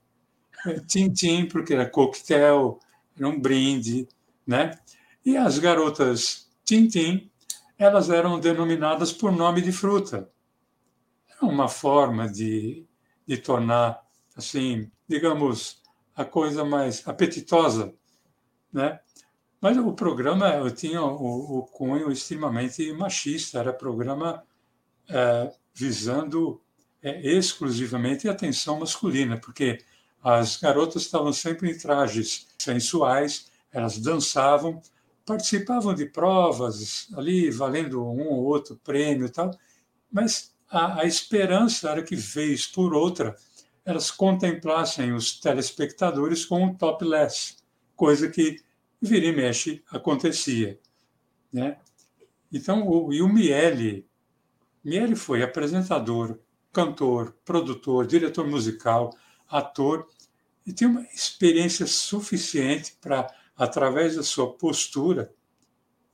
Tintim, 0.87 1.47
porque 1.47 1.73
era 1.73 1.89
coquetel, 1.89 2.79
era 3.17 3.27
um 3.27 3.39
brinde, 3.39 4.07
né? 4.45 4.77
E 5.25 5.37
as 5.37 5.59
garotas 5.59 6.49
Tintim, 6.63 7.29
elas 7.77 8.09
eram 8.09 8.39
denominadas 8.39 9.11
por 9.11 9.31
nome 9.31 9.61
de 9.61 9.71
fruta. 9.71 10.29
É 11.41 11.45
uma 11.45 11.67
forma 11.67 12.29
de, 12.29 12.85
de 13.27 13.37
tornar, 13.37 14.01
assim, 14.35 14.89
digamos, 15.07 15.81
a 16.15 16.23
coisa 16.23 16.63
mais 16.63 17.07
apetitosa, 17.07 17.93
né? 18.71 18.99
Mas 19.59 19.77
o 19.77 19.93
programa 19.93 20.49
eu 20.49 20.69
tinha 20.69 21.01
o, 21.01 21.59
o 21.59 21.63
cunho 21.63 22.11
extremamente 22.11 22.91
machista, 22.93 23.59
era 23.59 23.71
programa 23.71 24.43
é, 25.09 25.53
visando 25.73 26.61
é, 27.03 27.21
exclusivamente 27.21 28.29
atenção 28.29 28.79
masculina, 28.79 29.37
porque 29.37 29.79
as 30.23 30.55
garotas 30.55 31.01
estavam 31.01 31.33
sempre 31.33 31.69
em 31.69 31.77
trajes 31.77 32.47
sensuais, 32.57 33.51
elas 33.71 33.97
dançavam, 33.97 34.81
participavam 35.25 35.93
de 35.93 36.05
provas 36.05 37.09
ali, 37.13 37.51
valendo 37.51 38.01
um 38.01 38.29
ou 38.29 38.45
outro 38.45 38.79
prêmio 38.83 39.25
e 39.25 39.29
tal, 39.29 39.51
mas 40.09 40.53
a, 40.69 41.01
a 41.01 41.05
esperança 41.05 41.89
era 41.89 42.01
que, 42.01 42.15
vez 42.15 42.65
por 42.65 42.93
outra, 42.93 43.35
elas 43.85 44.09
contemplassem 44.09 45.13
os 45.13 45.39
telespectadores 45.39 46.45
com 46.45 46.63
um 46.63 46.73
topless, 46.73 47.57
coisa 47.95 48.29
que 48.29 48.61
vira 49.01 49.25
e 49.25 49.35
mexe 49.35 49.83
acontecia. 49.91 50.79
Né? 51.51 51.77
Então, 52.51 52.87
o, 52.87 53.13
e 53.13 53.21
o 53.21 53.27
Miele, 53.27 54.07
Miele 54.83 55.15
foi 55.15 55.43
apresentador, 55.43 56.39
cantor, 56.73 57.35
produtor, 57.45 58.07
diretor 58.07 58.45
musical, 58.47 59.15
ator, 59.47 60.07
e 60.65 60.73
tinha 60.73 60.89
uma 60.89 61.03
experiência 61.03 61.85
suficiente 61.85 62.97
para, 62.99 63.31
através 63.55 64.15
da 64.15 64.23
sua 64.23 64.51
postura, 64.51 65.31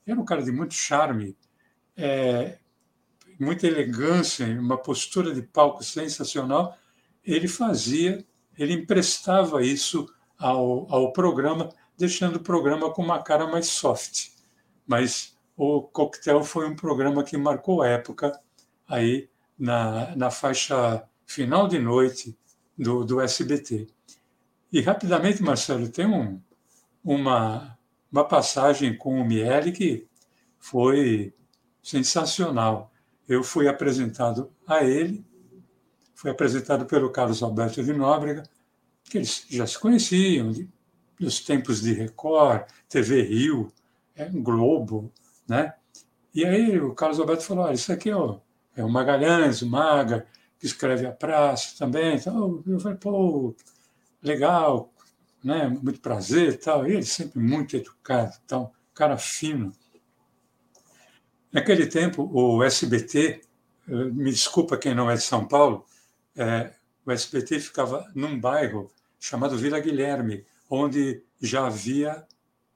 era 0.06 0.20
um 0.20 0.24
cara 0.24 0.42
de 0.42 0.52
muito 0.52 0.74
charme, 0.74 1.36
é, 1.96 2.58
muita 3.38 3.66
elegância, 3.66 4.46
uma 4.46 4.76
postura 4.76 5.32
de 5.32 5.40
palco 5.40 5.82
sensacional, 5.82 6.76
ele 7.24 7.48
fazia, 7.48 8.24
ele 8.58 8.74
emprestava 8.74 9.64
isso 9.64 10.06
ao, 10.38 10.92
ao 10.92 11.12
programa 11.12 11.70
deixando 11.96 12.36
o 12.36 12.42
programa 12.42 12.90
com 12.92 13.02
uma 13.02 13.22
cara 13.22 13.46
mais 13.46 13.66
soft. 13.66 14.30
Mas 14.86 15.36
o 15.56 15.82
Coquetel 15.82 16.42
foi 16.42 16.66
um 16.66 16.74
programa 16.74 17.22
que 17.22 17.36
marcou 17.36 17.84
época 17.84 18.38
aí 18.88 19.29
na, 19.60 20.16
na 20.16 20.30
faixa 20.30 21.04
final 21.26 21.68
de 21.68 21.78
noite 21.78 22.34
do, 22.76 23.04
do 23.04 23.20
SBT. 23.20 23.86
E 24.72 24.80
rapidamente, 24.80 25.42
Marcelo, 25.42 25.86
tem 25.88 26.06
um, 26.06 26.40
uma, 27.04 27.78
uma 28.10 28.24
passagem 28.24 28.96
com 28.96 29.20
o 29.20 29.24
Miele 29.24 29.70
que 29.70 30.06
foi 30.58 31.34
sensacional. 31.82 32.90
Eu 33.28 33.44
fui 33.44 33.68
apresentado 33.68 34.50
a 34.66 34.82
ele, 34.82 35.24
fui 36.14 36.30
apresentado 36.30 36.86
pelo 36.86 37.10
Carlos 37.10 37.42
Alberto 37.42 37.82
de 37.82 37.92
Nóbrega, 37.92 38.44
que 39.04 39.18
eles 39.18 39.44
já 39.50 39.66
se 39.66 39.78
conheciam, 39.78 40.52
dos 41.18 41.40
tempos 41.40 41.82
de 41.82 41.92
Record, 41.92 42.62
TV 42.88 43.22
Rio, 43.22 43.70
é, 44.16 44.24
Globo, 44.26 45.12
né? 45.46 45.74
E 46.34 46.44
aí 46.46 46.80
o 46.80 46.94
Carlos 46.94 47.20
Alberto 47.20 47.42
falou, 47.42 47.64
olha, 47.64 47.74
isso 47.74 47.92
aqui 47.92 48.08
é 48.08 48.16
o, 48.16 48.40
é 48.76 48.84
o 48.84 48.88
Magalhães, 48.88 49.62
o 49.62 49.66
Maga, 49.66 50.26
que 50.58 50.66
escreve 50.66 51.06
a 51.06 51.12
praça 51.12 51.76
também. 51.78 52.16
Então, 52.16 52.62
eu 52.66 52.78
falei, 52.80 52.98
pô, 52.98 53.54
legal, 54.22 54.92
né? 55.42 55.68
muito 55.68 56.00
prazer 56.00 56.54
e 56.54 56.56
tal. 56.56 56.86
E 56.86 56.92
ele 56.92 57.04
sempre 57.04 57.40
muito 57.40 57.76
educado, 57.76 58.36
tal, 58.46 58.72
cara 58.94 59.16
fino. 59.16 59.72
Naquele 61.52 61.86
tempo, 61.86 62.30
o 62.32 62.62
SBT, 62.62 63.40
eh, 63.88 63.92
me 63.92 64.30
desculpa 64.30 64.76
quem 64.76 64.94
não 64.94 65.10
é 65.10 65.14
de 65.14 65.22
São 65.22 65.46
Paulo, 65.46 65.84
é, 66.36 66.72
o 67.04 67.10
SBT 67.10 67.58
ficava 67.58 68.08
num 68.14 68.38
bairro 68.38 68.90
chamado 69.18 69.58
Vila 69.58 69.80
Guilherme, 69.80 70.44
onde 70.68 71.24
já 71.40 71.66
havia 71.66 72.24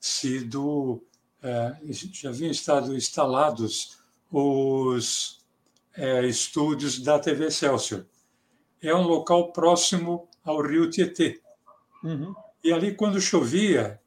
sido 0.01 1.03
é, 1.45 1.76
já 1.92 2.30
haviam 2.30 2.51
estado 2.51 2.97
instalados 2.97 3.99
os 4.30 5.43
é, 5.97 6.26
estúdios 6.26 7.01
da 7.01 7.18
TV 7.18 7.47
Excelsior. 7.47 8.07
É 8.82 8.95
um 8.95 9.03
local 9.03 9.53
próximo 9.53 10.28
ao 10.45 10.61
rio 10.61 10.90
Tietê. 10.90 11.40
Uhum. 12.03 12.34
E 12.62 12.72
ali, 12.72 12.95
quando 12.95 13.20
chovia, 13.20 14.01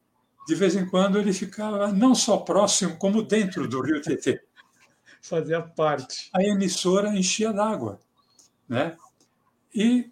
de 0.48 0.56
vez 0.56 0.76
em 0.76 0.86
quando 0.86 1.18
ele 1.18 1.34
ficava 1.34 1.92
não 1.92 2.14
só 2.14 2.38
próximo, 2.38 2.98
como 2.98 3.24
dentro 3.24 3.68
do 3.68 3.82
rio 3.82 4.02
Tietê. 4.02 4.42
Fazia 5.22 5.62
parte. 5.62 6.30
A 6.34 6.44
emissora 6.44 7.10
enchia 7.10 7.52
d'água. 7.52 8.00
Né? 8.68 8.96
E 9.74 10.12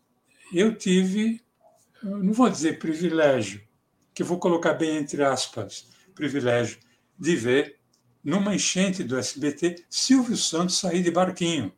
eu 0.54 0.76
tive, 0.76 1.42
não 2.02 2.34
vou 2.34 2.50
dizer 2.50 2.80
privilégio, 2.80 3.62
que 4.14 4.24
vou 4.24 4.40
colocar 4.40 4.74
bem 4.74 4.98
entre 4.98 5.24
aspas, 5.24 5.88
privilégio 6.14 6.80
de 7.18 7.36
ver 7.36 7.75
numa 8.26 8.56
enchente 8.56 9.04
do 9.04 9.18
SBT 9.20 9.86
Silvio 9.88 10.36
Santos 10.36 10.80
sair 10.80 11.04
de 11.04 11.12
barquinho, 11.12 11.72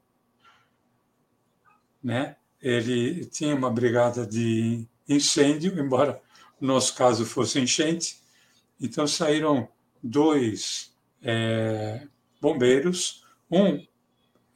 né? 2.01 2.37
ele 2.61 3.25
tinha 3.25 3.53
uma 3.53 3.69
brigada 3.69 4.25
de 4.25 4.87
incêndio, 5.07 5.77
embora 5.77 6.21
no 6.59 6.69
nosso 6.69 6.95
caso 6.95 7.25
fosse 7.25 7.59
enchente. 7.59 8.21
Então 8.79 9.05
saíram 9.05 9.67
dois 10.01 10.93
é, 11.21 12.07
bombeiros, 12.41 13.23
um 13.51 13.85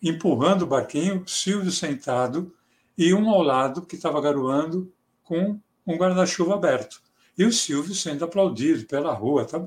empurrando 0.02 0.64
o 0.64 0.68
barquinho, 0.68 1.28
Silvio 1.28 1.72
sentado, 1.72 2.56
e 2.98 3.14
um 3.14 3.30
ao 3.30 3.44
lado 3.44 3.86
que 3.86 3.96
estava 3.96 4.22
garoando 4.22 4.92
com 5.24 5.60
um 5.86 5.98
guarda-chuva 5.98 6.56
aberto. 6.56 7.02
E 7.38 7.46
o 7.46 7.52
Silvio 7.52 7.94
sendo 7.94 8.26
aplaudido 8.26 8.86
pela 8.86 9.14
rua. 9.14 9.46
Tá? 9.46 9.66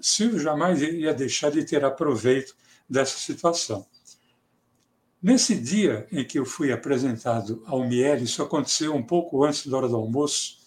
Silvio 0.00 0.38
jamais 0.38 0.82
ia 0.82 1.12
deixar 1.12 1.50
de 1.50 1.64
ter 1.64 1.84
aproveito 1.84 2.56
dessa 2.88 3.18
situação. 3.18 3.86
Nesse 5.22 5.54
dia 5.54 6.06
em 6.10 6.24
que 6.24 6.38
eu 6.38 6.46
fui 6.46 6.72
apresentado 6.72 7.62
ao 7.66 7.86
Miele, 7.86 8.24
isso 8.24 8.42
aconteceu 8.42 8.94
um 8.94 9.02
pouco 9.02 9.44
antes 9.44 9.66
da 9.66 9.76
hora 9.76 9.88
do 9.88 9.96
almoço, 9.96 10.58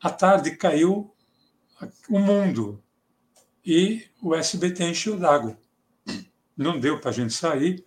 à 0.00 0.10
tarde 0.10 0.56
caiu 0.56 1.14
o 2.08 2.18
mundo 2.18 2.82
e 3.64 4.04
o 4.20 4.34
SBT 4.34 4.84
encheu 4.84 5.16
d'água. 5.16 5.56
Não 6.56 6.78
deu 6.80 7.00
para 7.00 7.10
a 7.10 7.12
gente 7.12 7.32
sair. 7.32 7.84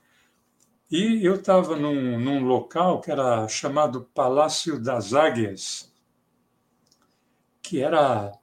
E 0.91 1.23
eu 1.23 1.35
estava 1.35 1.75
num, 1.75 2.19
num 2.19 2.43
local 2.43 2.99
que 3.01 3.11
era 3.11 3.47
chamado 3.47 4.09
Palácio 4.13 4.79
das 4.79 5.13
Águias, 5.13 5.93
que 7.61 7.79
era 7.79 8.38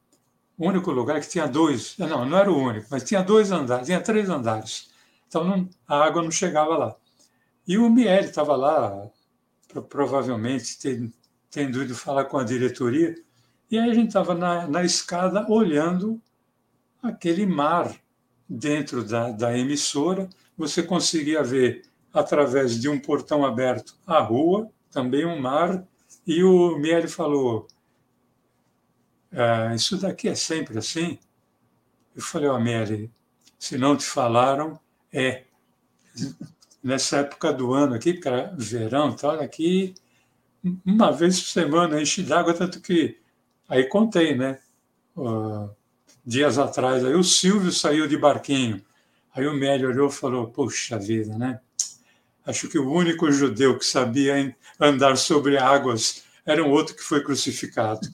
o 0.59 0.66
único 0.68 0.90
lugar 0.90 1.20
que 1.20 1.28
tinha 1.28 1.46
dois. 1.46 1.96
Não, 1.98 2.24
não 2.24 2.38
era 2.38 2.50
o 2.50 2.59
único, 2.59 2.86
mas 2.90 3.04
tinha 3.04 3.22
dois 3.22 3.50
andares, 3.52 3.86
tinha 3.86 4.00
três 4.00 4.28
andares. 4.28 4.90
Então 5.28 5.44
não, 5.44 5.68
a 5.86 6.04
água 6.04 6.22
não 6.22 6.30
chegava 6.30 6.76
lá. 6.76 6.96
E 7.66 7.76
o 7.78 7.90
Miele 7.90 8.26
estava 8.26 8.54
lá, 8.57 9.11
provavelmente 9.88 11.12
tendo 11.50 11.82
ido 11.82 11.94
falar 11.94 12.26
com 12.26 12.38
a 12.38 12.44
diretoria, 12.44 13.14
e 13.70 13.78
aí 13.78 13.90
a 13.90 13.94
gente 13.94 14.09
estava 14.09 14.34
na, 14.34 14.68
na 14.68 14.84
escada 14.84 15.44
olhando 15.50 16.20
aquele 17.02 17.44
mar 17.44 17.92
dentro 18.48 19.02
da, 19.02 19.32
da 19.32 19.59
emissora. 19.59 20.28
Você 20.57 20.82
conseguia 20.82 21.42
ver, 21.42 21.82
através 22.12 22.80
de 22.80 22.88
um 22.88 22.98
portão 23.00 23.44
aberto, 23.44 23.96
a 24.07 24.20
rua, 24.20 24.70
também 24.90 25.26
um 25.26 25.40
mar, 25.40 25.84
e 26.24 26.44
o 26.44 26.78
Miele 26.78 27.09
falou: 27.09 27.66
ah, 29.32 29.74
Isso 29.74 29.96
daqui 29.96 30.28
é 30.28 30.34
sempre 30.34 30.78
assim? 30.78 31.18
Eu 32.14 32.22
falei: 32.22 32.48
Ó, 32.48 32.56
oh, 32.56 32.60
Miele, 32.60 33.10
se 33.58 33.78
não 33.78 33.96
te 33.96 34.04
falaram, 34.04 34.78
é 35.12 35.44
nessa 36.82 37.18
época 37.18 37.52
do 37.52 37.72
ano 37.74 37.94
aqui, 37.94 38.12
porque 38.14 38.28
era 38.28 38.54
verão, 38.56 39.14
tal, 39.14 39.40
aqui 39.40 39.94
uma 40.84 41.12
vez 41.12 41.40
por 41.40 41.48
semana 41.48 42.00
enche 42.00 42.22
d'água, 42.22 42.54
tanto 42.54 42.80
que 42.80 43.18
aí 43.68 43.84
contei, 43.84 44.34
né? 44.34 44.58
Uh, 45.16 45.70
dias 46.24 46.58
atrás, 46.58 47.04
aí 47.04 47.14
o 47.14 47.22
Silvio 47.22 47.72
saiu 47.72 48.06
de 48.08 48.16
barquinho. 48.16 48.82
Aí 49.34 49.46
o 49.46 49.54
Mélio 49.54 49.90
olhou 49.90 50.08
e 50.08 50.12
falou: 50.12 50.48
Poxa 50.48 50.98
vida, 50.98 51.36
né? 51.38 51.60
Acho 52.44 52.68
que 52.68 52.78
o 52.78 52.90
único 52.90 53.30
judeu 53.30 53.78
que 53.78 53.84
sabia 53.84 54.56
andar 54.80 55.16
sobre 55.16 55.58
águas 55.58 56.24
era 56.44 56.62
um 56.62 56.70
outro 56.70 56.94
que 56.94 57.02
foi 57.02 57.22
crucificado. 57.22 58.08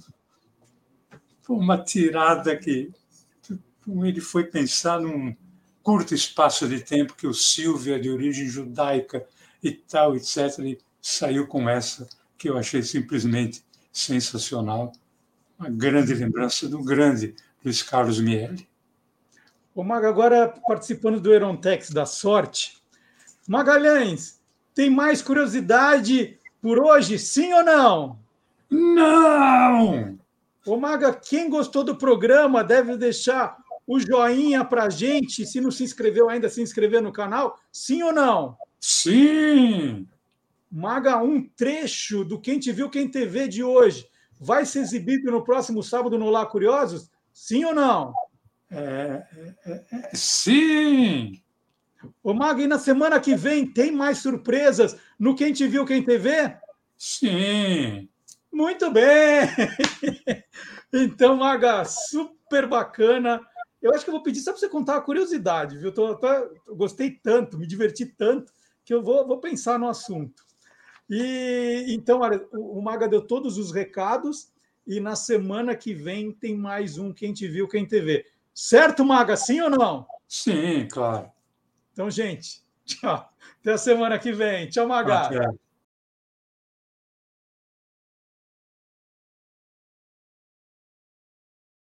Uma 1.52 1.82
tirada 1.82 2.56
que 2.56 2.90
ele 3.86 4.20
foi 4.20 4.44
pensar 4.44 5.00
num, 5.00 5.34
curto 5.82 6.14
espaço 6.14 6.68
de 6.68 6.80
tempo 6.80 7.14
que 7.14 7.26
o 7.26 7.34
Silvio 7.34 7.94
é 7.94 7.98
de 7.98 8.08
origem 8.08 8.46
judaica 8.46 9.26
e 9.62 9.72
tal, 9.72 10.16
etc. 10.16 10.58
E 10.60 10.78
saiu 11.00 11.46
com 11.46 11.68
essa 11.68 12.08
que 12.38 12.48
eu 12.48 12.56
achei 12.56 12.82
simplesmente 12.82 13.64
sensacional. 13.92 14.92
Uma 15.58 15.68
grande 15.68 16.14
lembrança 16.14 16.68
do 16.68 16.82
grande 16.82 17.34
Luiz 17.64 17.82
Carlos 17.82 18.20
Miele. 18.20 18.66
O 19.74 19.82
Maga, 19.82 20.08
agora 20.08 20.48
participando 20.66 21.20
do 21.20 21.32
Erontex 21.32 21.90
da 21.90 22.04
Sorte. 22.04 22.76
Magalhães, 23.48 24.40
tem 24.74 24.90
mais 24.90 25.22
curiosidade 25.22 26.38
por 26.60 26.78
hoje, 26.78 27.18
sim 27.18 27.52
ou 27.52 27.64
não? 27.64 28.18
Não! 28.70 30.18
Ô 30.64 30.76
Maga, 30.76 31.12
quem 31.12 31.50
gostou 31.50 31.82
do 31.82 31.96
programa 31.96 32.62
deve 32.62 32.96
deixar 32.96 33.56
o 33.86 33.98
joinha 33.98 34.64
para 34.64 34.88
gente. 34.88 35.44
Se 35.44 35.60
não 35.60 35.70
se 35.70 35.82
inscreveu 35.82 36.28
ainda, 36.28 36.48
se 36.48 36.62
inscrever 36.62 37.02
no 37.02 37.12
canal. 37.12 37.58
Sim 37.70 38.02
ou 38.02 38.12
não? 38.12 38.56
Sim! 38.80 40.06
Maga, 40.70 41.22
um 41.22 41.46
trecho 41.48 42.24
do 42.24 42.40
Quem 42.40 42.58
Te 42.58 42.72
Viu, 42.72 42.88
Quem 42.88 43.08
TV 43.08 43.48
de 43.48 43.62
hoje 43.62 44.06
vai 44.40 44.64
ser 44.64 44.80
exibido 44.80 45.30
no 45.30 45.44
próximo 45.44 45.82
sábado 45.82 46.18
no 46.18 46.30
Lá 46.30 46.46
Curiosos? 46.46 47.10
Sim 47.32 47.64
ou 47.64 47.74
não? 47.74 48.14
É, 48.70 49.22
é, 49.66 49.84
é, 49.92 50.10
sim! 50.14 51.42
Ô, 52.22 52.32
Maga, 52.32 52.62
e 52.62 52.66
na 52.66 52.78
semana 52.78 53.20
que 53.20 53.34
vem 53.34 53.66
tem 53.66 53.92
mais 53.92 54.18
surpresas 54.18 54.96
no 55.18 55.34
Quem 55.34 55.52
Te 55.52 55.66
Viu, 55.66 55.84
Quem 55.84 56.02
TV? 56.02 56.56
Sim! 56.96 58.08
Muito 58.52 58.90
bem! 58.90 59.48
então, 60.92 61.36
Maga, 61.36 61.84
super 61.86 62.68
bacana. 62.68 63.40
Eu 63.80 63.94
acho 63.94 64.04
que 64.04 64.10
eu 64.10 64.14
vou 64.14 64.22
pedir 64.22 64.40
só 64.40 64.52
para 64.52 64.60
você 64.60 64.68
contar 64.68 64.94
uma 64.94 65.00
curiosidade, 65.00 65.78
viu? 65.78 65.90
Tô, 65.90 66.14
tô, 66.16 66.28
gostei 66.74 67.10
tanto, 67.10 67.58
me 67.58 67.66
diverti 67.66 68.04
tanto, 68.04 68.52
que 68.84 68.92
eu 68.92 69.02
vou, 69.02 69.26
vou 69.26 69.40
pensar 69.40 69.78
no 69.78 69.88
assunto. 69.88 70.44
E 71.08 71.86
então, 71.88 72.20
olha, 72.20 72.46
o 72.52 72.80
Maga 72.80 73.08
deu 73.08 73.26
todos 73.26 73.56
os 73.56 73.72
recados 73.72 74.52
e 74.86 75.00
na 75.00 75.16
semana 75.16 75.74
que 75.74 75.94
vem 75.94 76.30
tem 76.30 76.56
mais 76.56 76.98
um 76.98 77.12
Quem 77.12 77.32
Te 77.32 77.48
Viu, 77.48 77.66
Quem 77.66 77.86
TV. 77.86 78.24
Certo, 78.54 79.04
Maga? 79.04 79.36
Sim 79.36 79.62
ou 79.62 79.70
não? 79.70 80.06
Sim, 80.28 80.86
claro. 80.90 81.30
Então, 81.92 82.10
gente, 82.10 82.62
tchau. 82.84 83.32
Até 83.60 83.72
a 83.72 83.78
semana 83.78 84.18
que 84.18 84.32
vem. 84.32 84.68
Tchau, 84.68 84.86
Maga. 84.86 85.54